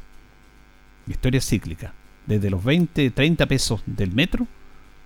[1.06, 1.94] Historia cíclica.
[2.26, 4.46] Desde los 20, 30 pesos del metro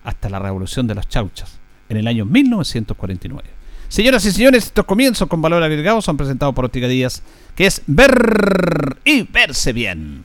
[0.03, 3.49] hasta la revolución de las chauchas, en el año 1949.
[3.87, 7.23] Señoras y señores, estos comienzos con valor agregado son presentados por Óptica Díaz,
[7.55, 10.25] que es ver y verse bien.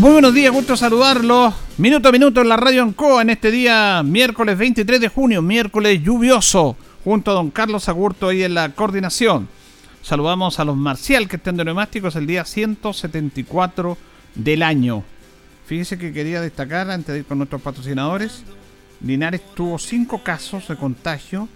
[0.00, 1.52] Muy buenos días, gusto saludarlos.
[1.76, 6.02] Minuto a minuto en la radio Ancoa en este día, miércoles 23 de junio, miércoles
[6.02, 9.46] lluvioso, junto a don Carlos Agurto ahí en la coordinación.
[10.00, 13.98] Saludamos a los Marcial que estén de neumáticos el día 174
[14.36, 15.04] del año.
[15.66, 18.42] Fíjese que quería destacar antes de ir con nuestros patrocinadores.
[19.02, 21.46] Linares tuvo 5 casos de contagio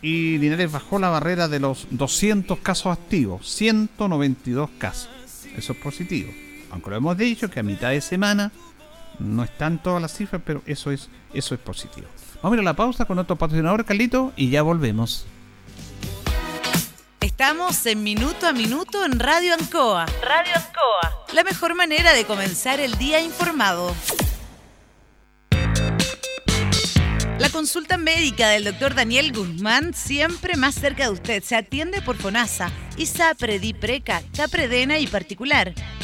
[0.00, 5.10] y Linares bajó la barrera de los 200 casos activos, 192 casos.
[5.54, 6.32] Eso es positivo.
[6.74, 8.50] Aunque lo hemos dicho que a mitad de semana
[9.20, 12.08] no están todas las cifras, pero eso es, eso es positivo.
[12.42, 15.24] Vamos a ir a la pausa con nuestro patrocinador, Carlito, y ya volvemos.
[17.20, 20.06] Estamos en Minuto a Minuto en Radio Ancoa.
[20.20, 21.24] Radio Ancoa.
[21.32, 23.94] La mejor manera de comenzar el día informado.
[27.38, 31.44] La consulta médica del doctor Daniel Guzmán siempre más cerca de usted.
[31.44, 35.72] Se atiende por FONASA, ISAPRE, DIPRECA, CAPREDENA y particular.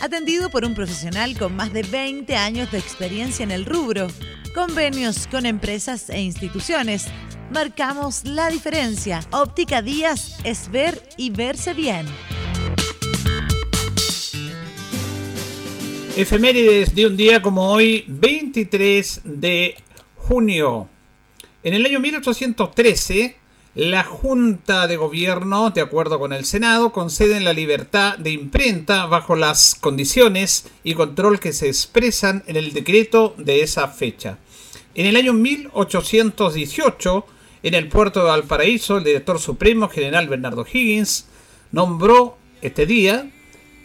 [0.00, 4.08] atendido por un profesional con más de 20 años de experiencia en el rubro,
[4.54, 7.06] convenios con empresas e instituciones.
[7.52, 9.20] Marcamos la diferencia.
[9.30, 12.06] Óptica Díaz es ver y verse bien.
[16.16, 19.76] Efemérides de un día como hoy, 23 de
[20.16, 20.88] junio.
[21.62, 23.36] En el año 1813,
[23.74, 29.36] la Junta de Gobierno, de acuerdo con el Senado, conceden la libertad de imprenta bajo
[29.36, 34.38] las condiciones y control que se expresan en el decreto de esa fecha.
[34.96, 37.26] En el año 1818,
[37.62, 41.28] en el puerto de Valparaíso, el director supremo, general Bernardo Higgins,
[41.70, 43.30] nombró este día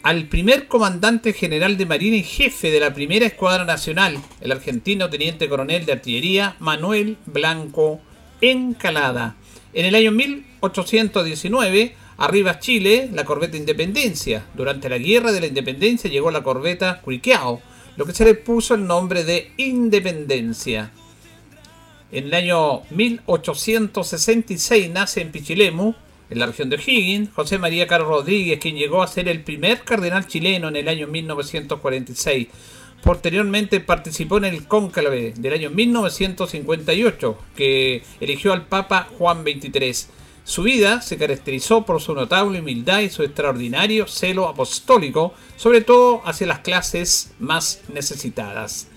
[0.02, 5.08] al primer comandante general de Marina y jefe de la primera Escuadra Nacional, el argentino
[5.10, 8.00] teniente coronel de artillería Manuel Blanco
[8.40, 9.36] Encalada
[9.76, 14.46] en el año 1819, arriba Chile la corbeta Independencia.
[14.54, 17.60] Durante la Guerra de la Independencia llegó la corbeta Curiqueao,
[17.98, 20.92] lo que se le puso el nombre de Independencia.
[22.10, 25.94] En el año 1866 nace en Pichilemu,
[26.30, 29.82] en la región de O'Higgins, José María Carlos Rodríguez, quien llegó a ser el primer
[29.82, 32.48] cardenal chileno en el año 1946.
[33.06, 40.10] Posteriormente participó en el cónclave del año 1958, que eligió al Papa Juan XXIII.
[40.42, 46.20] Su vida se caracterizó por su notable humildad y su extraordinario celo apostólico, sobre todo
[46.24, 48.88] hacia las clases más necesitadas.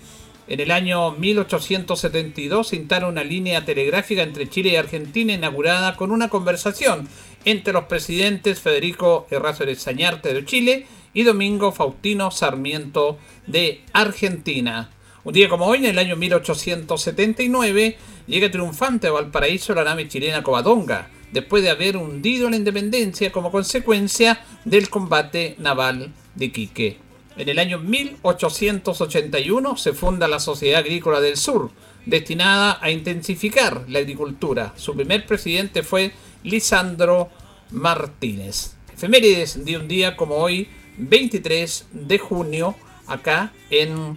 [0.48, 6.10] En el año 1872 se instala una línea telegráfica entre Chile y Argentina inaugurada con
[6.10, 7.08] una conversación
[7.44, 14.90] entre los presidentes Federico Errázuriz Sañarte de Chile y Domingo Faustino Sarmiento de Argentina.
[15.22, 17.96] Un día como hoy, en el año 1879,
[18.26, 23.50] llega triunfante a Valparaíso la nave chilena Covadonga, después de haber hundido la independencia como
[23.50, 26.96] consecuencia del combate naval de Quique.
[27.36, 31.70] En el año 1881 se funda la Sociedad Agrícola del Sur,
[32.06, 34.72] destinada a intensificar la agricultura.
[34.76, 37.28] Su primer presidente fue Lisandro
[37.70, 38.74] Martínez.
[38.92, 42.74] Efemérides de un día como hoy, 23 de junio,
[43.06, 44.14] acá en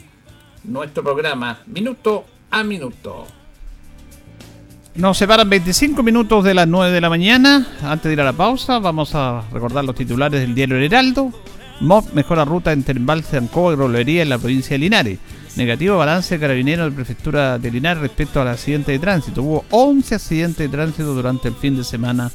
[0.63, 3.25] nuestro programa Minuto a Minuto.
[4.95, 7.67] Nos separan 25 minutos de las 9 de la mañana.
[7.81, 11.31] Antes de ir a la pausa, vamos a recordar los titulares del diario El Heraldo.
[11.79, 15.19] MOV mejora ruta entre Embalse, Ancoa y Rolería en la provincia de Linares.
[15.55, 19.41] Negativo balance carabinero de prefectura de Linares respecto al accidente de tránsito.
[19.41, 22.31] Hubo 11 accidentes de tránsito durante el fin de semana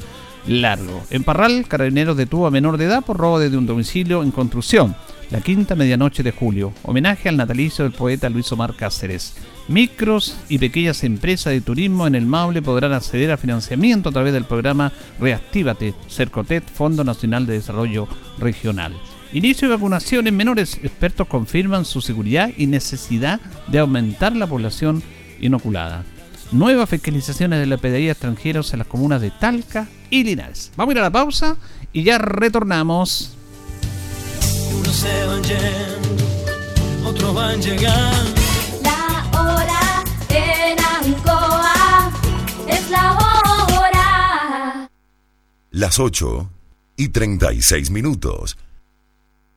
[0.49, 1.05] largo.
[1.11, 4.97] En Parral, Carabineros detuvo a menor de edad por robo desde un domicilio en construcción.
[5.31, 6.73] La quinta medianoche de julio.
[6.83, 9.37] Homenaje al natalicio del poeta Luis Omar Cáceres.
[9.69, 14.33] Micros y pequeñas empresas de turismo en el Maule podrán acceder a financiamiento a través
[14.33, 18.09] del programa Reactívate, Cercotet, Fondo Nacional de Desarrollo
[18.39, 18.95] Regional.
[19.35, 20.81] Inicio de vacunación en menores.
[20.83, 25.03] Expertos confirman su seguridad y necesidad de aumentar la población
[25.41, 26.05] inoculada.
[26.51, 30.73] Nuevas fiscalizaciones de la pedaría extranjeros en las comunas de Talca y Linares.
[30.77, 31.59] Vamos a ir a la pausa
[31.93, 33.37] y ya retornamos.
[34.91, 36.25] se van yendo,
[37.05, 38.41] otros van llegando.
[38.83, 42.13] La hora en Ancoa
[42.67, 44.89] es la hora.
[45.71, 46.51] Las 8
[46.97, 48.57] y 36 minutos.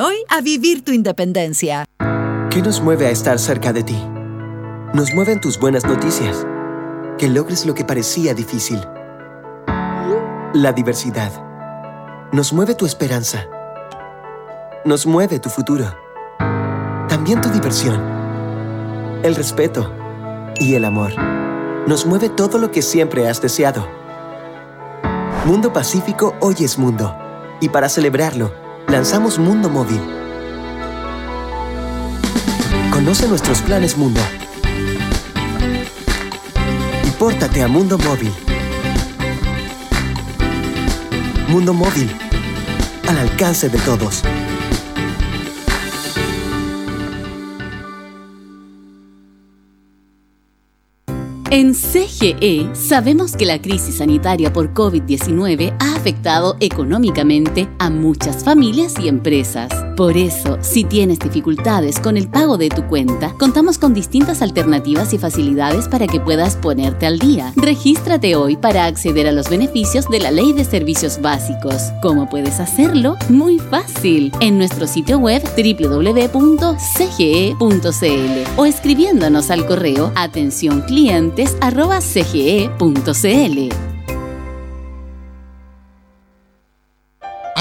[0.00, 1.84] hoy a vivir tu independencia.
[2.50, 3.96] ¿Qué nos mueve a estar cerca de ti?
[4.94, 6.46] Nos mueven tus buenas noticias.
[7.18, 8.80] Que logres lo que parecía difícil.
[10.54, 11.30] La diversidad.
[12.32, 13.46] Nos mueve tu esperanza.
[14.84, 15.84] Nos mueve tu futuro.
[17.08, 18.00] También tu diversión.
[19.22, 19.92] El respeto.
[20.58, 21.12] Y el amor.
[21.86, 23.86] Nos mueve todo lo que siempre has deseado.
[25.44, 27.14] Mundo Pacífico hoy es mundo.
[27.60, 28.52] Y para celebrarlo,
[28.90, 30.00] lanzamos Mundo Móvil.
[32.90, 34.20] Conoce nuestros planes Mundo.
[37.06, 38.32] Y pórtate a Mundo Móvil.
[41.48, 42.10] Mundo Móvil.
[43.08, 44.22] Al alcance de todos.
[51.52, 58.94] En CGE sabemos que la crisis sanitaria por COVID-19 ha afectado económicamente a muchas familias
[59.00, 59.89] y empresas.
[59.96, 65.12] Por eso, si tienes dificultades con el pago de tu cuenta, contamos con distintas alternativas
[65.12, 67.52] y facilidades para que puedas ponerte al día.
[67.56, 71.82] Regístrate hoy para acceder a los beneficios de la Ley de Servicios Básicos.
[72.02, 73.16] ¿Cómo puedes hacerlo?
[73.28, 74.32] Muy fácil.
[74.40, 76.80] En nuestro sitio web www.cge.cl
[78.56, 80.84] o escribiéndonos al correo atención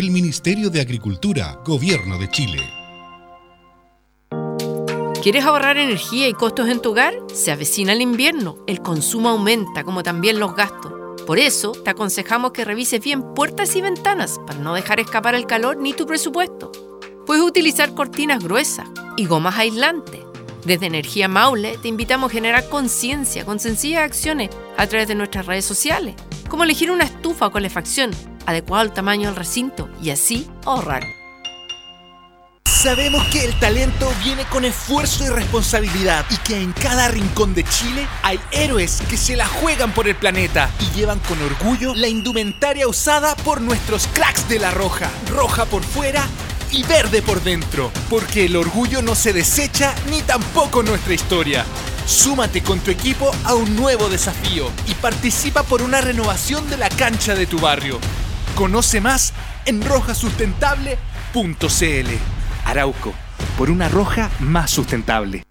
[0.00, 2.62] del Ministerio de Agricultura, Gobierno de Chile.
[5.22, 7.12] ¿Quieres ahorrar energía y costos en tu hogar?
[7.34, 10.90] Se avecina el invierno, el consumo aumenta como también los gastos.
[11.26, 15.44] Por eso, te aconsejamos que revises bien puertas y ventanas para no dejar escapar el
[15.44, 16.72] calor ni tu presupuesto.
[17.26, 18.88] Puedes utilizar cortinas gruesas
[19.18, 20.22] y gomas aislantes.
[20.64, 24.48] Desde Energía Maule te invitamos a generar conciencia con sencillas acciones
[24.78, 26.14] a través de nuestras redes sociales,
[26.48, 28.12] como elegir una estufa o calefacción
[28.50, 31.02] adecuado al tamaño del recinto y así ahorrar.
[32.82, 37.62] Sabemos que el talento viene con esfuerzo y responsabilidad y que en cada rincón de
[37.64, 42.08] Chile hay héroes que se la juegan por el planeta y llevan con orgullo la
[42.08, 46.26] indumentaria usada por nuestros cracks de la roja, roja por fuera
[46.72, 51.66] y verde por dentro, porque el orgullo no se desecha ni tampoco nuestra historia.
[52.06, 56.88] Súmate con tu equipo a un nuevo desafío y participa por una renovación de la
[56.88, 58.00] cancha de tu barrio.
[58.60, 59.32] Conoce más
[59.64, 62.08] en rojasustentable.cl.
[62.66, 63.14] Arauco,
[63.56, 65.46] por una roja más sustentable.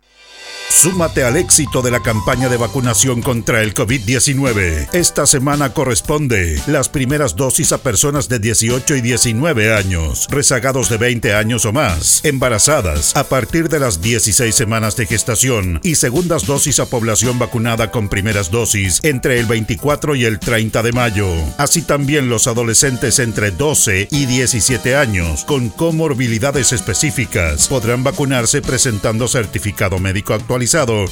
[0.69, 4.89] Súmate al éxito de la campaña de vacunación contra el COVID-19.
[4.93, 10.97] Esta semana corresponde las primeras dosis a personas de 18 y 19 años, rezagados de
[10.97, 16.45] 20 años o más, embarazadas a partir de las 16 semanas de gestación y segundas
[16.45, 21.27] dosis a población vacunada con primeras dosis entre el 24 y el 30 de mayo.
[21.57, 29.27] Así también los adolescentes entre 12 y 17 años con comorbilidades específicas podrán vacunarse presentando
[29.27, 30.58] certificado médico actual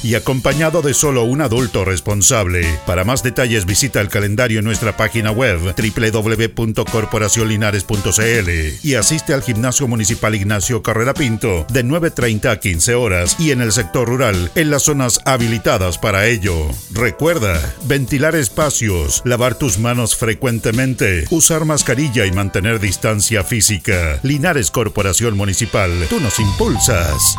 [0.02, 2.66] y acompañado de solo un adulto responsable.
[2.86, 8.50] Para más detalles visita el calendario en nuestra página web www.corporacionlinares.cl
[8.82, 13.62] y asiste al Gimnasio Municipal Ignacio Carrera Pinto de 9.30 a 15 horas y en
[13.62, 16.66] el sector rural en las zonas habilitadas para ello.
[16.92, 24.20] Recuerda, ventilar espacios, lavar tus manos frecuentemente, usar mascarilla y mantener distancia física.
[24.22, 27.38] Linares Corporación Municipal, tú nos impulsas.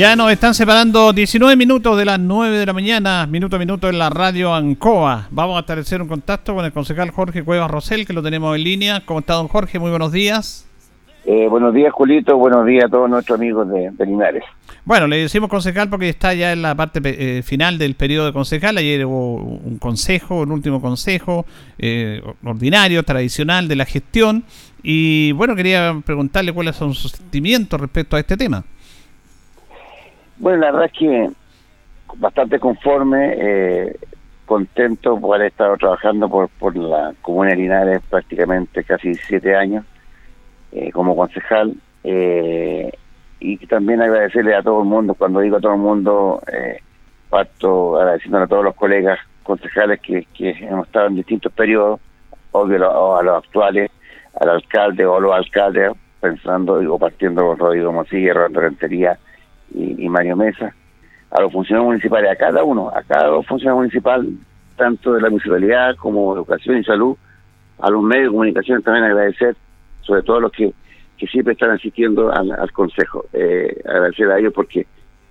[0.00, 3.86] Ya nos están separando 19 minutos de las 9 de la mañana, minuto a minuto
[3.86, 5.28] en la radio Ancoa.
[5.30, 8.64] Vamos a establecer un contacto con el concejal Jorge Cuevas Rosel, que lo tenemos en
[8.64, 9.02] línea.
[9.04, 9.78] ¿Cómo está, don Jorge?
[9.78, 10.66] Muy buenos días.
[11.26, 12.34] Eh, buenos días, Julito.
[12.38, 14.42] Buenos días a todos nuestros amigos de, de Linares.
[14.86, 18.32] Bueno, le decimos concejal porque está ya en la parte eh, final del periodo de
[18.32, 18.78] concejal.
[18.78, 21.44] Ayer hubo un consejo, un último consejo
[21.78, 24.44] eh, ordinario, tradicional de la gestión.
[24.82, 28.64] Y bueno, quería preguntarle cuáles son sus sentimientos respecto a este tema.
[30.40, 31.30] Bueno, la verdad es que
[32.16, 33.96] bastante conforme, eh,
[34.46, 39.84] contento por haber estado trabajando por, por la Comuna de Linares prácticamente casi siete años
[40.72, 41.74] eh, como concejal.
[42.02, 42.90] Eh,
[43.38, 46.78] y también agradecerle a todo el mundo, cuando digo a todo el mundo, eh,
[47.28, 52.00] parto agradeciendo a todos los colegas concejales que, que hemos estado en distintos periodos,
[52.52, 53.90] obvio a los actuales,
[54.40, 59.18] al alcalde o a los alcaldes, pensando o partiendo con Rodrigo Mosilla, Rolando Rentería
[59.74, 60.74] y, Mario Mesa,
[61.30, 64.28] a los funcionarios municipales, a cada uno, a cada funcionario municipal,
[64.76, 67.16] tanto de la municipalidad como educación y salud,
[67.78, 69.56] a los medios de comunicación también agradecer,
[70.02, 70.72] sobre todo a los que
[71.20, 73.26] que siempre están asistiendo al, Consejo.
[73.34, 74.86] Eh, agradecer a ellos porque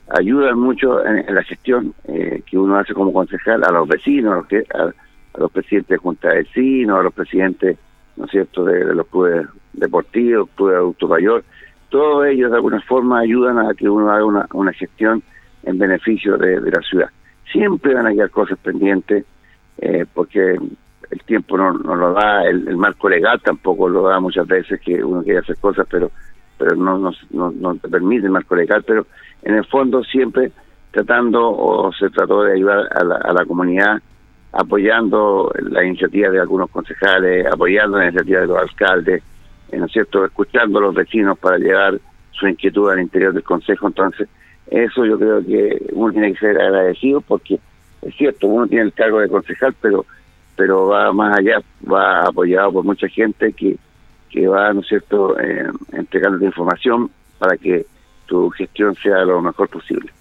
[0.07, 4.35] ayudan mucho en, la gestión eh, que uno hace como concejal a los vecinos, a
[4.35, 4.93] los, que, a,
[5.39, 7.77] los presidentes de junta de vecinos, a los presidentes,
[8.17, 11.43] ¿no es cierto?, de, los clubes deportivos, clubes de adulto mayor.
[11.89, 15.23] Todos ellos de alguna forma ayudan a que uno haga una, una gestión
[15.63, 17.09] en beneficio de, la ciudad.
[17.51, 19.25] Siempre van a quedar cosas pendientes
[19.79, 20.57] eh, porque
[21.09, 25.03] el tiempo no, no lo da, el, marco legal tampoco lo da muchas veces que
[25.03, 26.11] uno quiere hacer cosas, pero
[26.57, 29.07] pero no, no, no, te permite el marco legal, pero
[29.43, 30.51] en el fondo siempre
[30.91, 34.01] tratando o se trató de ayudar a la, a la comunidad
[34.51, 39.23] apoyando la iniciativa de algunos concejales, apoyando la iniciativa de los alcaldes,
[39.77, 41.99] ¿no es cierto?, escuchando a los vecinos para llevar
[42.31, 43.87] su inquietud al interior del consejo.
[43.87, 44.27] Entonces,
[44.67, 47.59] eso yo creo que uno tiene que ser agradecido porque
[48.01, 50.05] es cierto, uno tiene el cargo de concejal, pero
[50.55, 53.77] pero va más allá, va apoyado por mucha gente que,
[54.29, 57.85] que va, ¿no es cierto?, eh, entregando información para que
[58.25, 60.11] tu gestión sea lo mejor posible.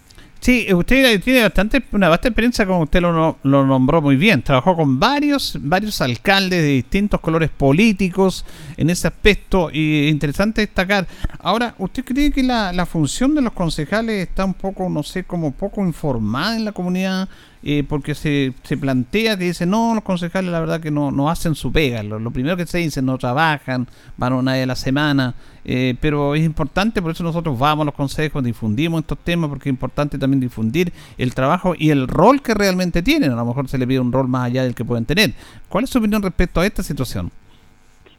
[0.48, 4.40] Sí, usted tiene bastante una vasta experiencia, como usted lo, lo, nombró muy bien.
[4.40, 8.46] Trabajó con varios varios alcaldes de distintos colores políticos
[8.78, 11.06] en ese aspecto y es interesante destacar.
[11.40, 15.50] Ahora, ¿usted cree que la función de los concejales está un poco, no sé, como
[15.50, 17.28] poco informada en la comunidad?
[17.62, 21.28] Eh, porque se, se plantea que dice, no, los concejales la verdad que no, no
[21.28, 22.02] hacen su pega.
[22.02, 23.86] Lo, primero que se dice, no trabajan,
[24.16, 25.34] van una vez a la semana,
[25.64, 29.68] eh, pero es importante, por eso nosotros vamos a los consejos, difundimos estos temas, porque
[29.68, 33.32] es importante también difundir el trabajo y el rol que realmente tienen.
[33.32, 35.32] A lo mejor se le pide un rol más allá del que pueden tener.
[35.68, 37.30] ¿Cuál es su opinión respecto a esta situación?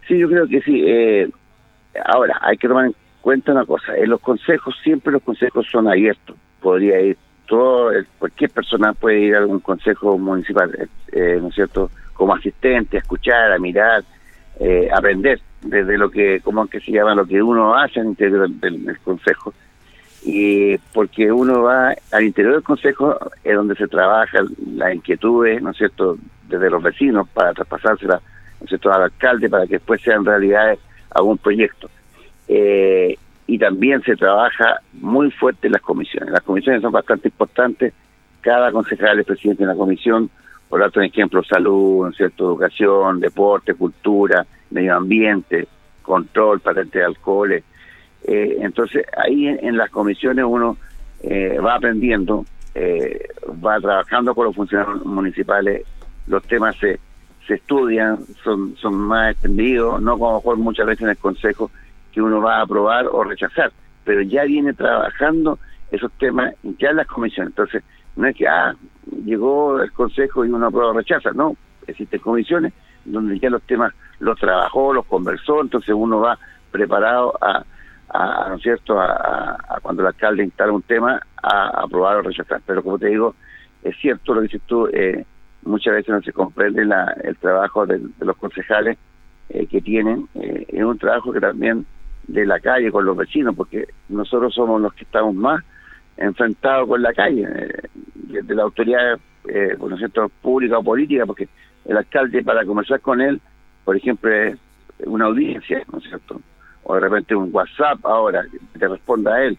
[0.08, 0.84] Sí, yo creo que sí.
[0.86, 1.30] Eh,
[2.06, 5.88] ahora, hay que tomar en cuenta una cosa, en los consejos, siempre los consejos son
[5.88, 6.36] abiertos.
[6.62, 7.18] Podría ir
[7.50, 12.36] todo, cualquier persona puede ir a algún consejo municipal, eh, eh, ¿no es cierto?, como
[12.36, 14.04] asistente, a escuchar, a mirar,
[14.60, 18.48] eh, aprender desde lo que, como que se llama, lo que uno hace al interior
[18.50, 19.54] del, consejo.
[20.24, 24.40] Y porque uno va al interior del consejo, es donde se trabaja
[24.74, 28.22] las inquietudes, ¿no es cierto?, desde los vecinos para traspasárselas,
[28.60, 30.78] ¿no es cierto?, al alcalde para que después sean realidades
[31.10, 31.90] algún proyecto.
[32.48, 33.18] Eh,
[33.50, 36.30] y también se trabaja muy fuerte en las comisiones.
[36.30, 37.94] Las comisiones son bastante importantes,
[38.42, 40.30] cada concejal es presidente de la comisión,
[40.70, 42.46] por otro ejemplo, salud, cierto?
[42.46, 45.68] educación, deporte, cultura, medio ambiente,
[46.04, 47.54] control, patente de alcohol.
[47.54, 47.64] Eh,
[48.60, 50.78] entonces, ahí en, las comisiones uno
[51.24, 52.46] eh, va aprendiendo,
[52.76, 53.30] eh,
[53.66, 55.88] va trabajando con los funcionarios municipales,
[56.28, 57.00] los temas se,
[57.48, 61.72] se estudian, son, son más extendidos, no como mejor muchas veces en el consejo
[62.12, 63.72] que uno va a aprobar o rechazar,
[64.04, 65.60] pero ya viene trabajando
[65.92, 67.52] esos temas ya en las comisiones.
[67.52, 67.84] Entonces,
[68.16, 68.76] no es que, ah,
[69.26, 71.56] llegó el Consejo y uno aprueba o rechaza, no,
[71.88, 72.74] existen comisiones
[73.06, 76.38] donde ya los temas los trabajó, los conversó, entonces uno va
[76.72, 77.64] preparado a,
[78.50, 82.62] ¿no es cierto?, a, cuando el alcalde instala un tema, a, aprobar o rechazar.
[82.66, 83.36] Pero como te digo,
[83.84, 85.26] es cierto lo que dices tú, eh,
[85.64, 88.98] muchas veces no se comprende la, el trabajo de, los concejales
[89.50, 91.86] eh, que tienen, eh, es un trabajo que también
[92.28, 95.64] de la calle con los vecinos, porque nosotros somos los que estamos más
[96.18, 99.18] enfrentados con la calle, eh, de la autoridad,
[99.48, 101.48] eh, por cierto, pública o política, porque
[101.86, 103.42] el alcalde para conversar con él,
[103.84, 104.58] por ejemplo, es
[105.06, 106.42] una audiencia, ¿no es cierto?
[106.84, 108.44] O de repente un WhatsApp ahora,
[108.78, 109.58] te responda a él.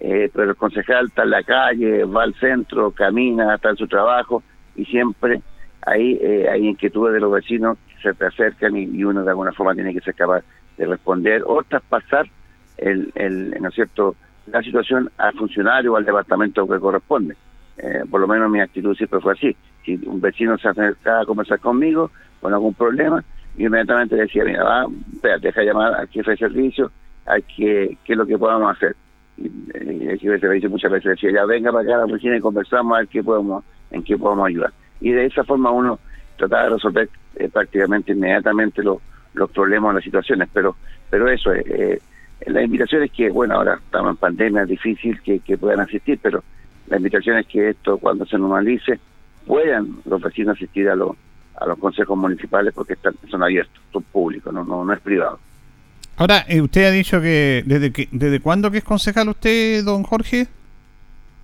[0.00, 3.88] Eh, pero el concejal está en la calle, va al centro, camina, está en su
[3.88, 4.42] trabajo
[4.76, 5.42] y siempre
[5.84, 9.30] hay, eh, hay inquietudes de los vecinos que se te acercan y, y, uno de
[9.30, 10.44] alguna forma tiene que ser capaz
[10.78, 12.26] de responder o traspasar
[12.78, 14.16] el, el, ¿no cierto?
[14.52, 17.36] la situación al funcionario o al departamento que corresponde.
[17.76, 19.56] Eh, por lo menos mi actitud siempre fue así.
[19.84, 22.10] Si un vecino se acercaba a conversar conmigo
[22.40, 23.22] con algún problema,
[23.56, 24.86] yo inmediatamente decía, mira, va,
[25.40, 26.90] deja llamar al jefe de servicio,
[27.26, 28.96] hay que, qué es lo que podamos hacer.
[29.36, 29.46] Y,
[30.08, 32.40] el jefe de servicio muchas veces decía, ya venga para acá a la oficina y
[32.40, 34.72] conversamos a ver qué podemos, en qué podemos ayudar.
[35.00, 35.98] Y de esa forma uno
[36.36, 38.98] trataba de resolver eh, prácticamente inmediatamente los
[39.38, 40.76] los problemas o las situaciones, pero
[41.10, 42.00] pero eso, eh, eh,
[42.46, 46.18] la invitación es que, bueno, ahora estamos en pandemia, es difícil que, que puedan asistir,
[46.22, 46.42] pero
[46.88, 48.98] la invitación es que esto, cuando se normalice,
[49.46, 51.16] puedan los vecinos asistir a los
[51.60, 55.40] a los consejos municipales porque están, son abiertos, son públicos, no, no, no es privado.
[56.16, 60.02] Ahora, eh, usted ha dicho que desde que desde cuándo que es concejal usted, don
[60.02, 60.46] Jorge?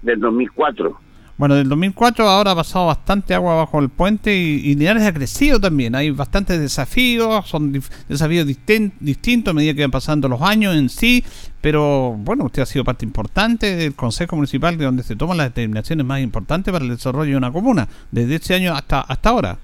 [0.03, 1.01] Del 2004.
[1.37, 5.59] Bueno, del 2004 ahora ha pasado bastante agua bajo el puente y, y ha crecido
[5.59, 5.97] también.
[5.97, 10.77] Hay bastantes desafíos, son dif- desafíos distin- distintos a medida que van pasando los años
[10.77, 11.25] en sí.
[11.61, 15.49] Pero bueno, usted ha sido parte importante del Consejo Municipal de donde se toman las
[15.49, 19.59] determinaciones más importantes para el desarrollo de una comuna, desde ese año hasta, hasta ahora.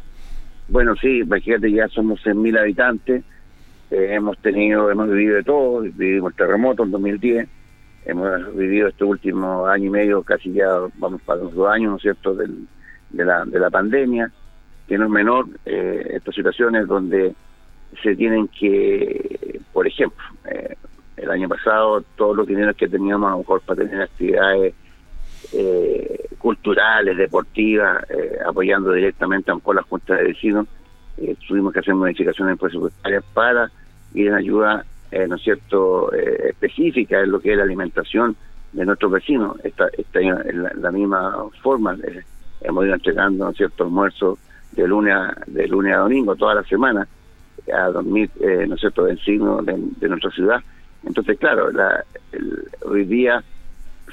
[0.68, 3.22] Bueno, sí, imagínate, ya somos 100.000 habitantes,
[3.92, 7.48] eh, hemos tenido, hemos vivido de todo, vivimos el terremoto en 2010,
[8.10, 11.96] hemos vivido este último año y medio, casi ya vamos para los dos años, ¿no
[11.96, 12.48] es cierto?, de,
[13.12, 14.30] la, de la pandemia,
[14.86, 17.34] que no es menor, eh, estas situaciones donde
[18.02, 20.76] se tienen que, por ejemplo, eh,
[21.16, 24.74] el año pasado todos los dineros que teníamos a lo mejor para tener actividades
[25.52, 28.04] eh, culturales, deportivas,
[28.46, 30.66] apoyando directamente a lo mejor las juntas de vecinos,
[31.46, 33.70] tuvimos que hacer modificaciones presupuestarias para
[34.14, 38.36] ir en ayuda, eh, ¿no cierto?, eh, específica en lo que es la alimentación
[38.72, 39.56] de nuestros vecinos.
[39.64, 42.22] Esta, esta en la, misma forma, eh,
[42.60, 44.38] hemos ido entregando, ¿no es almuerzos
[44.72, 47.06] de lunes a, de lunes a domingo, toda la semana,
[47.72, 50.60] a dormir, eh, ¿no es cierto?, vecinos de, de nuestra ciudad.
[51.04, 53.42] Entonces, claro, la, el- hoy día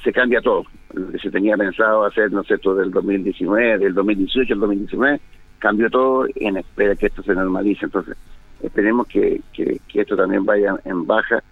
[0.03, 0.63] se cambia todo.
[0.93, 5.19] Lo que se tenía pensado hacer, ¿no es cierto?, del 2019, del 2018 al 2019,
[5.59, 7.85] cambió todo en espera que esto se normalice.
[7.85, 8.15] Entonces,
[8.61, 11.43] esperemos que, que, esto también vaya en baja,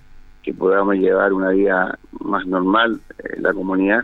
[0.43, 4.03] que podamos llevar una vida más normal en la comunidad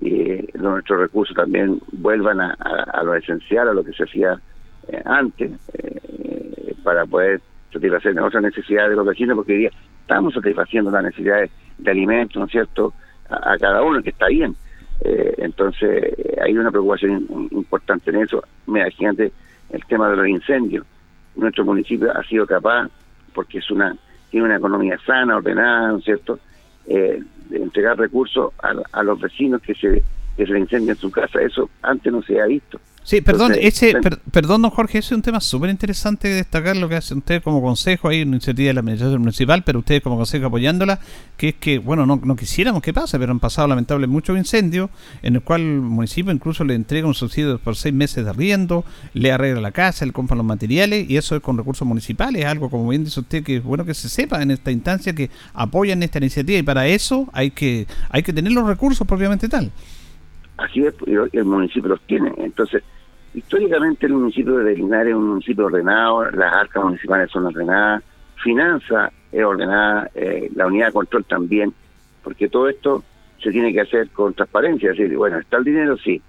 [0.00, 4.40] y eh, nuestros recursos también vuelvan a, lo esencial, a lo que se hacía
[4.88, 7.40] eh, antes, eh, para poder
[7.72, 9.70] satisfacer otras necesidades de los vecinos, porque hoy día
[10.00, 12.92] estamos satisfaciendo las necesidades de alimentos, ¿no es cierto?,
[13.28, 14.54] a, cada uno, que está bien.
[15.00, 18.42] Eh, entonces, eh, hay una preocupación importante en eso.
[18.66, 19.32] Mira, imagínate
[19.70, 20.86] el tema de los incendios.
[21.36, 22.88] Nuestro municipio ha sido capaz,
[23.34, 23.96] porque es una
[24.30, 26.38] tiene una economía sana, ordenada, ¿no es cierto?,
[26.86, 30.02] eh, de entregar recursos a, a los vecinos que se
[30.36, 31.40] que se le incendian su casa.
[31.40, 32.80] Eso antes no se ha visto.
[33.04, 36.34] Sí, perdón, Entonces, ese, per- perdón, don Jorge, ese es un tema súper interesante de
[36.34, 39.80] destacar lo que hace usted como consejo, hay una iniciativa de la administración municipal, pero
[39.80, 41.00] ustedes como consejo apoyándola,
[41.36, 44.88] que es que, bueno, no, no quisiéramos que pase, pero han pasado lamentablemente muchos incendios,
[45.22, 48.84] en el cual el municipio incluso le entrega un subsidio por seis meses de arriendo,
[49.14, 52.70] le arregla la casa, le compra los materiales, y eso es con recursos municipales, algo
[52.70, 56.04] como bien dice usted, que es bueno que se sepa en esta instancia que apoyan
[56.04, 59.72] esta iniciativa, y para eso hay que, hay que tener los recursos propiamente tal.
[60.56, 62.32] Así es, el municipio los tiene.
[62.38, 62.82] Entonces,
[63.34, 68.02] históricamente el municipio de Linares es un municipio ordenado, las arcas municipales son ordenadas,
[68.42, 71.72] finanza es ordenada, eh, la unidad de control también,
[72.22, 73.02] porque todo esto
[73.42, 76.20] se tiene que hacer con transparencia, es decir, bueno, está el dinero, sí,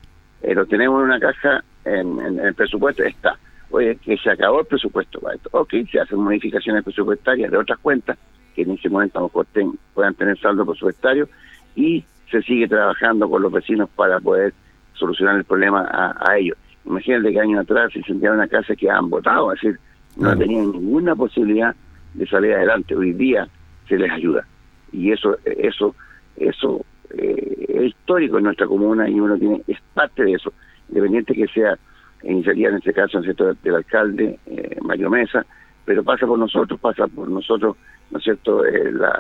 [0.42, 3.38] eh, lo tenemos en una caja, en, el presupuesto está.
[3.70, 5.50] Oye, que se acabó el presupuesto para esto.
[5.52, 8.18] Ok, se hacen modificaciones presupuestarias de otras cuentas
[8.56, 9.48] que en ese momento a lo mejor
[9.96, 11.28] puedan tener saldo presupuestario
[11.76, 14.54] y se sigue trabajando con los vecinos para poder
[14.94, 16.58] solucionar el problema a, a ellos.
[16.86, 19.80] Imagínate que años atrás se incendiaron una casa que han votado, es decir,
[20.18, 20.40] no Claro.
[20.40, 21.76] tenían ninguna posibilidad
[22.14, 22.96] de salir adelante.
[22.96, 23.48] Hoy día
[23.88, 24.46] se les ayuda.
[24.92, 25.96] Y eso, eso,
[26.38, 26.86] eso
[27.18, 30.52] eh, es histórico en nuestra comuna y uno tiene, es parte de eso,
[30.90, 31.78] independiente que sea
[32.24, 33.54] iniciativa en este caso ¿no es cierto?
[33.64, 35.46] del alcalde eh, Mario Mesa,
[35.86, 37.76] pero pasa por nosotros, pasa por nosotros,
[38.12, 39.12] ¿no es cierto?, Eh, la,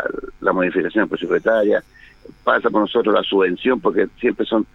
[0.41, 1.83] la modificación presupuestaria,
[2.43, 4.65] pasa por nosotros la subvención, porque siempre son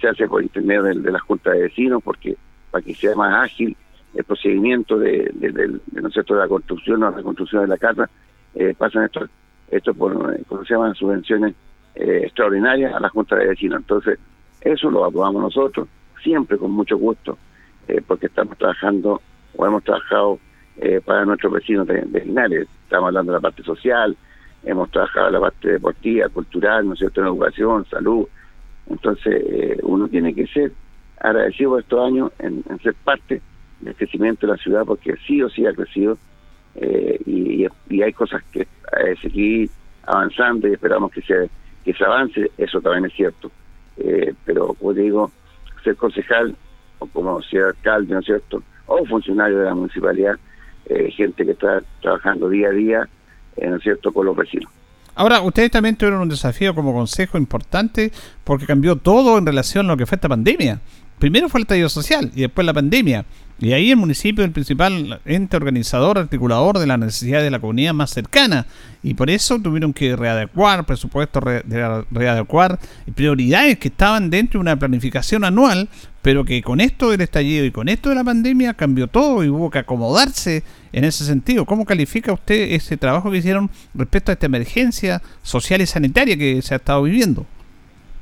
[0.00, 2.36] se hace por intermedio de, de la Junta de Vecinos, porque
[2.70, 3.76] para que sea más ágil
[4.14, 7.68] el procedimiento de, de, del- de, ¿no cierto?, de la construcción o la reconstrucción de
[7.68, 8.08] la casa,
[8.54, 9.26] eh, pasan esto,
[9.70, 11.54] esto por, eh, ¿cómo se llaman?, subvenciones
[11.94, 13.80] eh, extraordinarias a la Junta de Vecinos.
[13.80, 14.18] Entonces,
[14.60, 15.88] eso lo aprobamos nosotros,
[16.22, 17.38] siempre con mucho gusto,
[18.06, 19.22] porque estamos trabajando
[19.56, 20.38] o hemos trabajado
[21.04, 22.68] para nuestros vecinos de, de Linares.
[22.84, 24.14] Estamos hablando de la parte social,
[24.64, 28.26] hemos trabajado en la parte deportiva, cultural, ¿no es cierto?, en educación, salud.
[28.88, 30.72] Entonces, eh, uno tiene que ser
[31.20, 33.40] agradecido por estos años en, ser parte
[33.80, 36.18] del crecimiento de la ciudad, porque sí o sí ha crecido
[36.74, 37.66] eh, y,
[38.00, 39.68] hay cosas que eh, seguir
[40.04, 41.50] avanzando y esperamos que se,
[41.84, 43.50] que se avance, eso también es cierto.
[43.96, 45.32] Eh, pero, como digo,
[45.82, 46.54] ser concejal
[47.00, 50.38] o como ser alcalde, ¿no es cierto?, o funcionario de la municipalidad,
[51.10, 53.08] gente que está trabajando día a día,
[53.66, 54.70] ¿no es cierto?, con los vecinos.
[55.14, 58.12] Ahora, ustedes también tuvieron un desafío como consejo importante
[58.44, 60.80] porque cambió todo en relación a lo que fue esta pandemia.
[61.18, 63.24] Primero fue el estallido social y después la pandemia.
[63.60, 67.58] Y ahí el municipio es el principal ente organizador, articulador de la necesidad de la
[67.58, 68.66] comunidad más cercana.
[69.02, 72.78] Y por eso tuvieron que readecuar presupuestos, re- de- readecuar
[73.16, 75.88] prioridades que estaban dentro de una planificación anual,
[76.22, 79.48] pero que con esto del estallido y con esto de la pandemia cambió todo y
[79.48, 80.62] hubo que acomodarse
[80.92, 81.64] en ese sentido.
[81.64, 86.62] ¿Cómo califica usted ese trabajo que hicieron respecto a esta emergencia social y sanitaria que
[86.62, 87.44] se ha estado viviendo?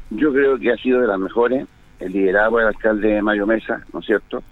[0.09, 1.67] Yo creo que ha sido de las mejores,
[2.01, 4.43] el liderado por el alcalde Mario Mesa, ¿no es cierto?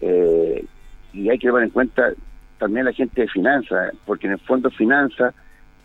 [0.00, 0.64] Eh,
[1.12, 2.12] y hay que tomar en cuenta
[2.58, 5.34] también la gente de finanzas, porque en el fondo finanzas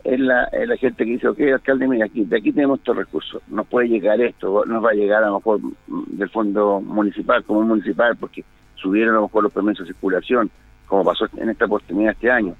[0.03, 2.95] es la, es la gente que dice, ok, alcalde, mira, aquí, de aquí tenemos estos
[2.95, 7.43] recursos, nos puede llegar esto, nos va a llegar a lo mejor del fondo municipal,
[7.43, 8.43] como municipal, porque
[8.75, 10.49] subieron a lo mejor los permisos de circulación,
[10.85, 12.55] como pasó en esta oportunidad este año.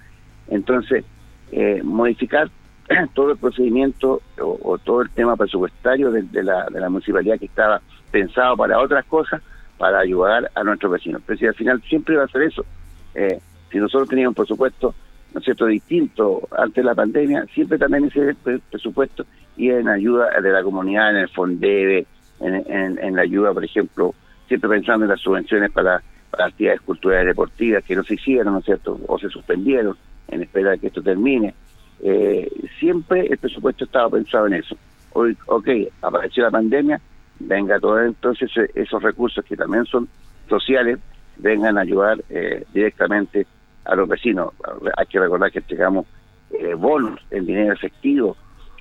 [0.49, 1.05] Entonces,
[1.51, 2.49] eh, modificar
[3.13, 7.81] todo el procedimiento o, todo el tema presupuestario de la, de la municipalidad que estaba
[8.11, 9.41] pensado para otras cosas,
[9.77, 11.21] para ayudar a nuestros vecinos.
[11.25, 12.65] Pero si al final siempre va a ser eso.
[13.13, 13.39] Eh,
[13.71, 14.95] si nosotros teníamos un presupuesto,
[15.33, 19.25] ¿no es cierto?, distinto antes de la pandemia, siempre también ese pre- presupuesto
[19.57, 22.05] iba en ayuda de la comunidad, en el FONDEVE,
[22.39, 24.13] en, la ayuda, por ejemplo,
[24.47, 26.01] siempre pensando en las subvenciones para,
[26.39, 29.97] actividades culturales y deportivas que no se hicieron, ¿no es cierto?, o se suspendieron
[30.27, 31.55] en espera de que esto termine.
[32.03, 32.47] Eh,
[32.79, 34.77] siempre el presupuesto estaba pensado en eso.
[35.13, 35.67] Hoy, ok,
[36.01, 37.01] apareció la pandemia,
[37.39, 40.07] venga todo entonces eh, esos recursos que también son
[40.49, 40.99] sociales,
[41.37, 43.45] vengan a ayudar eh, directamente
[43.85, 44.53] a los vecinos.
[44.97, 46.05] Hay que recordar que entregamos
[46.51, 48.35] eh, bonos en dinero efectivo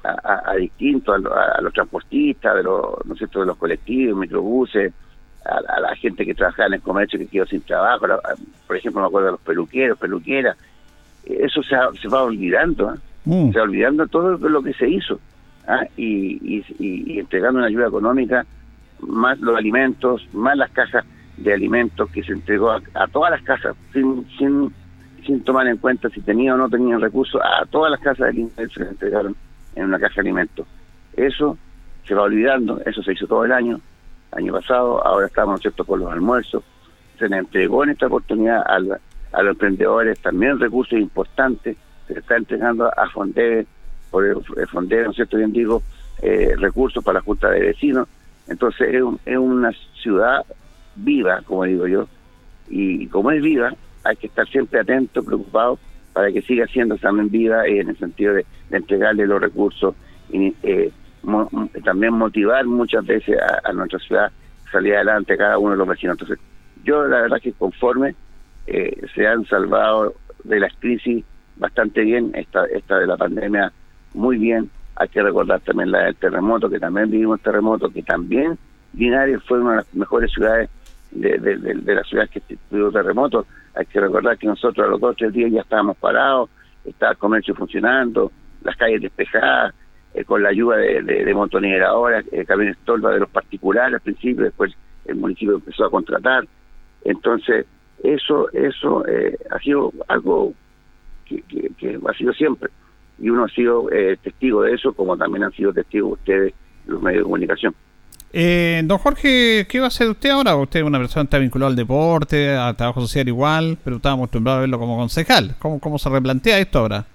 [0.05, 3.41] a, a- a distintos, a, lo- a los transportistas, de los, ¿no cierto?
[3.41, 4.93] de los colectivos, microbuses,
[5.45, 8.07] a, la gente que trabajaba en el comercio que quedó sin trabajo,
[8.67, 10.57] por ejemplo, me acuerdo de los peluqueros, peluqueras.
[11.25, 12.97] Eso se, ha- se va olvidando, ¿ah?
[13.25, 13.53] Mm.
[13.53, 15.19] se va olvidando todo lo que se hizo
[15.67, 15.87] ¿ah?
[15.97, 18.45] y, y, entregando una ayuda económica,
[19.01, 21.05] más los alimentos, más las cajas
[21.37, 24.73] de alimentos que se entregó a, a todas las casas, sin, sin,
[25.27, 28.29] sin tomar en cuenta si tenían o no tenían recursos, a todas las casas de
[28.29, 29.37] alimentos se les entregaron
[29.75, 30.67] en una caja de alimentos.
[31.15, 31.59] Eso
[32.05, 33.81] se va olvidando, eso se hizo todo el año,
[34.33, 35.85] año pasado, ahora estamos ¿no es cierto?
[35.85, 36.63] con los almuerzos,
[37.19, 39.01] se le entregó en esta oportunidad a, la-
[39.33, 43.67] a los emprendedores también recursos importantes, se le está entregando a Fondeve,
[44.11, 45.37] por Fondeve, ¿no es cierto?
[45.37, 45.83] Bien digo,
[46.23, 48.09] eh, recursos para la Junta de Vecinos,
[48.47, 50.41] entonces es, un- es una ciudad
[50.95, 52.09] viva, como digo yo,
[52.69, 53.73] y como es viva,
[54.05, 55.79] hay que estar siempre atento, preocupado,
[56.13, 59.95] para que siga siendo también viva eh, en el sentido de, de entregarle los recursos
[60.29, 60.91] y eh,
[61.23, 61.49] mo-
[61.85, 65.89] también motivar muchas veces a, a nuestra ciudad a salir adelante cada uno de los
[65.89, 66.15] vecinos.
[66.15, 66.39] Entonces,
[66.83, 68.17] yo la verdad que conforme
[68.67, 71.25] eh, se han salvado de las crisis
[71.57, 73.73] bastante bien, esta, esta de la pandemia
[74.15, 78.57] muy bien, hay que recordar también la del terremoto, que también vivimos terremoto, que también
[78.95, 80.71] Linares fue una de las mejores ciudades
[81.11, 82.41] de, de, de- las ciudades que
[82.71, 83.47] tuvieron terremotos.
[83.75, 86.49] Hay que recordar que nosotros a los dos o tres días ya estábamos parados,
[86.85, 88.33] estaba el comercio funcionando,
[88.63, 89.75] las calles despejadas,
[90.15, 94.73] eh, con la ayuda de, de, de montoneradores, eh, de los particulares al principio, después
[95.05, 96.45] el municipio empezó a contratar.
[97.05, 97.67] Entonces,
[98.03, 100.55] eso eso eh, ha sido algo
[101.27, 102.71] que, que- que ha sido siempre.
[103.19, 106.53] Y uno ha sido eh, testigo de eso, como también han sido testigos ustedes,
[106.87, 107.75] los medios de comunicación.
[108.33, 110.57] Eh, don Jorge, ¿qué va a hacer usted ahora?
[110.57, 114.17] Usted es una persona que está vinculada al deporte, al trabajo social igual, pero estaba
[114.17, 115.55] acostumbrado a verlo como concejal.
[115.59, 117.07] ¿Cómo, cómo se replantea esto ahora?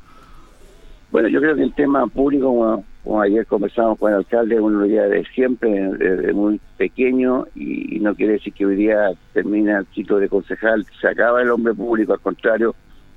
[1.12, 4.62] Bueno, yo creo que el tema público, como, como ayer conversamos con el alcalde, es
[4.62, 9.12] una idea de siempre, desde muy pequeño, y, y no quiere decir que hoy día
[9.34, 12.74] termina el ciclo de concejal, se acaba el hombre público, al contrario,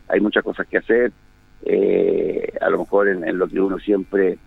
[0.09, 1.13] hay muchas cosas que hacer,
[1.67, 4.39] eh, a lo mejor en, en lo que uno siempre,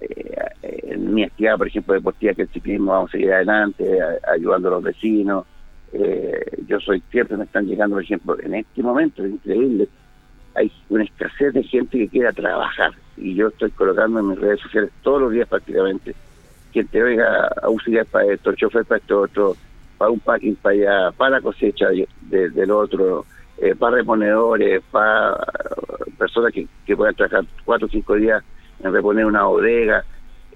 [0.00, 3.84] eh, en mi actividad, por ejemplo, deportiva, que el ciclismo, vamos a seguir adelante,
[4.32, 5.46] ayudando a los vecinos,
[5.92, 9.88] eh, yo soy siempre, me están llegando, por ejemplo, en este momento, es increíble,
[10.54, 12.92] hay una escasez de gente que quiera trabajar.
[13.16, 16.14] Y yo estoy colocando en mis redes sociales todos los días prácticamente
[16.72, 19.54] quien te oiga auxiliar para esto, chofer para esto otro,
[19.96, 23.26] para un packing para allá, para la cosecha de- de- del otro,
[23.58, 25.36] eh, para reponedores, para
[26.18, 28.42] personas que, que puedan trabajar cuatro o cinco días
[28.82, 30.04] en reponer una bodega.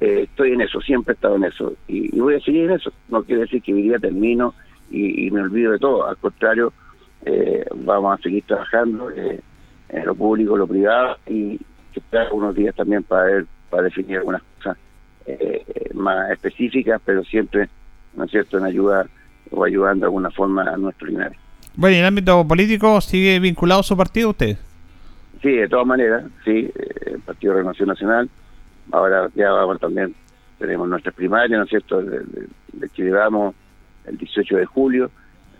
[0.00, 2.92] Eh, estoy en eso, siempre he estado en eso y, voy a seguir en eso.
[3.08, 4.54] No quiere decir que mi día termino
[4.90, 6.72] y, me olvido de todo, al contrario,
[7.24, 9.10] eh, vamos a seguir trabajando.
[9.10, 9.40] Eh,
[9.88, 11.58] en lo público, lo privado y
[11.94, 14.76] esperar unos días también para ver, para definir algunas cosas
[15.26, 17.68] eh, más específicas, pero siempre,
[18.14, 19.06] ¿no es cierto?, en ayuda
[19.50, 21.38] o ayudando de alguna forma a nuestro Linares.
[21.78, 24.58] Bueno, ¿y el ámbito político sigue vinculado su partido usted?
[25.40, 28.28] Sí, de todas maneras, sí, eh, el Partido de Renovación Nacional,
[28.90, 30.12] ahora ya vamos también,
[30.58, 32.24] tenemos nuestras primarias, ¿no es cierto?, de,
[32.72, 35.08] el 18 de julio.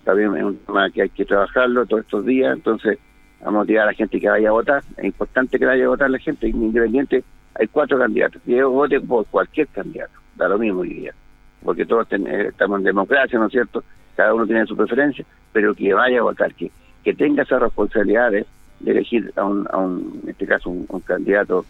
[0.03, 2.99] También es un tema que hay que trabajarlo todos estos días, entonces
[3.39, 4.83] vamos a motivar a la gente que vaya a votar.
[4.97, 7.23] Es importante que vaya a votar la gente, independiente,
[7.55, 8.43] hay cuatro candidatos.
[8.45, 11.15] Que vote por cualquier candidato, da lo mismo día,
[11.63, 13.85] porque todos eh, estamos en democracia, ¿no es cierto?
[14.19, 16.71] Cada uno tiene su preferencia, pero que vaya a votar, que,
[17.05, 18.45] que tenga esa responsabilidad de,
[18.85, 19.67] elegir a un,
[20.25, 21.65] en este caso, un, candidato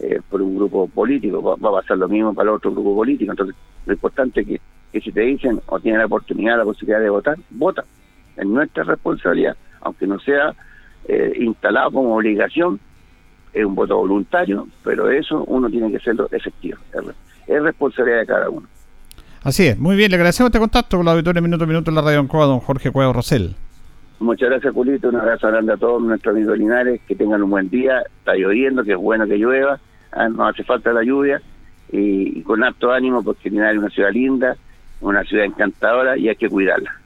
[0.00, 1.42] eh, por un grupo político.
[1.42, 3.32] Va, va, a pasar lo mismo para el otro grupo político.
[3.32, 4.60] Entonces, lo importante es que
[4.92, 7.84] que si te dicen o tienen la oportunidad, la posibilidad de votar, vota.
[8.36, 10.54] Es nuestra responsabilidad, aunque no sea
[11.06, 12.80] eh, instalado como obligación,
[13.52, 16.78] es un voto voluntario, pero eso uno tiene que hacerlo efectivo.
[17.46, 18.66] Es, responsabilidad de cada uno.
[19.42, 21.94] Así es, muy bien, le agradecemos este contacto con la auditoría Minuto a Minuto en
[21.94, 23.54] la Radio Ancoa, don Jorge Cueva Rosell.
[24.18, 25.08] Muchas gracias, Julito.
[25.08, 27.00] Un abrazo grande a todos nuestros amigos Linares.
[27.08, 28.02] Que tengan un buen día.
[28.18, 29.80] Está lloviendo, que es bueno que llueva.
[30.12, 31.40] Ah, no hace falta la lluvia.
[31.90, 34.56] Y, con alto ánimo, porque Linares es una ciudad linda
[35.00, 36.99] una ciudad encantadora y hay que cuidarla.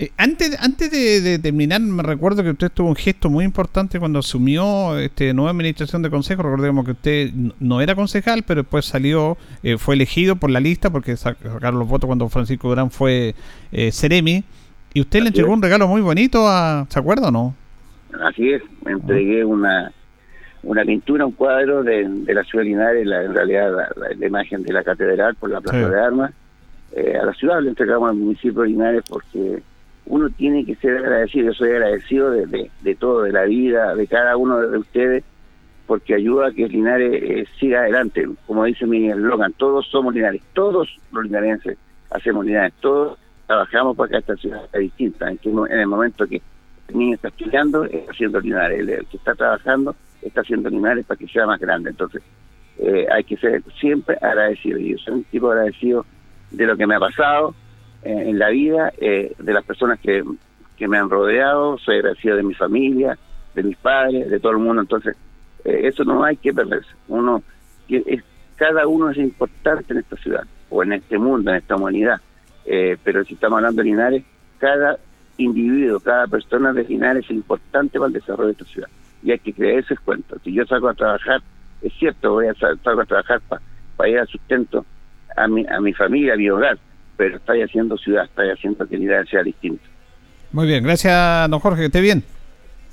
[0.00, 4.20] Eh, antes antes de, terminar, me recuerdo que usted tuvo un gesto muy importante cuando
[4.20, 6.42] asumió este nueva administración de consejo.
[6.44, 10.90] Recordemos que usted no era concejal, pero después salió, eh, fue elegido por la lista
[10.90, 13.34] porque sacaron los votos cuando Francisco Durán fue
[13.72, 14.44] eh, Ceremi.
[14.94, 16.86] Y usted le entregó un regalo muy bonito a.
[16.88, 17.54] ¿Se acuerda o no?
[18.22, 19.92] Así es, me entregué una
[20.62, 24.72] una pintura, un cuadro de, la ciudad de Linares, la, en realidad la, imagen de
[24.72, 26.32] la catedral por la Plaza de Armas
[26.92, 29.62] eh, a la ciudad, le entregamos al municipio de Linares porque
[30.08, 34.06] uno tiene que ser agradecido, yo soy agradecido de, de, todo, de la vida, de
[34.06, 35.24] cada uno de ustedes,
[35.86, 38.26] porque ayuda a que Linares eh, siga adelante.
[38.46, 41.78] Como dice mi eslogan, todos somos Linares, todos los linarenses
[42.10, 45.30] hacemos Linares, todos trabajamos para que esta ciudad sea distinta.
[45.30, 46.42] En, en el momento que
[46.88, 51.18] el niño está estudiando, está haciendo Linares, el, que está trabajando está haciendo Linares para
[51.18, 51.90] que sea más grande.
[51.90, 52.22] Entonces,
[52.78, 54.78] eh, hay que ser siempre agradecido.
[54.78, 56.04] Y yo soy un tipo agradecido
[56.50, 57.54] de lo que me ha pasado eh,
[58.08, 60.24] en la vida, eh, de las personas que,
[60.76, 63.18] que me han rodeado, soy agradecido de mi familia,
[63.54, 65.16] de mis padres, de todo el mundo, entonces
[65.64, 66.90] eh, eso no hay que perderse.
[67.08, 67.42] Uno,
[67.88, 68.22] es,
[68.56, 72.20] cada uno es importante en esta ciudad, o en este mundo, en esta humanidad,
[73.02, 74.24] pero si estamos hablando de Linares,
[74.58, 74.98] cada
[75.38, 78.88] individuo, cada persona de Linares es importante para el desarrollo de esta ciudad,
[79.22, 80.38] y hay que creer ese cuento.
[80.44, 81.40] Si yo salgo a trabajar,
[81.80, 83.40] es cierto, voy a salgo a trabajar
[83.96, 84.84] para ir al sustento
[85.36, 86.78] a mi, a mi familia, a mi hogar,
[87.18, 89.82] pero estoy haciendo ciudad, estoy haciendo que vida sea distinto.
[90.52, 92.24] Muy bien, gracias don Jorge, que esté bien.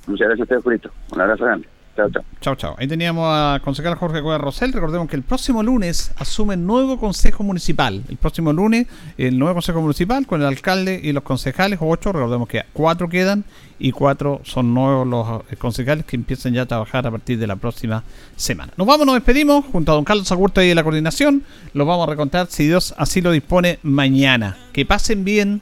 [0.07, 0.91] Muchas gracias a usted, Julito.
[1.13, 1.67] Un abrazo grande.
[1.95, 2.23] Chao, chao.
[2.41, 2.75] Chao, chao.
[2.77, 4.73] Ahí teníamos a concejal Jorge Cueva Rosell.
[4.73, 8.03] Recordemos que el próximo lunes asume nuevo Consejo Municipal.
[8.09, 8.87] El próximo lunes,
[9.17, 12.11] el nuevo Consejo Municipal con el alcalde y los concejales, ocho.
[12.11, 13.45] Recordemos que cuatro quedan
[13.79, 17.47] y cuatro son nuevos los eh, concejales que empiezan ya a trabajar a partir de
[17.47, 18.03] la próxima
[18.35, 18.73] semana.
[18.75, 21.43] Nos vamos, nos despedimos junto a don Carlos Agurto y de la coordinación.
[21.73, 24.57] Los vamos a recontar, si Dios así lo dispone, mañana.
[24.73, 25.61] Que pasen bien.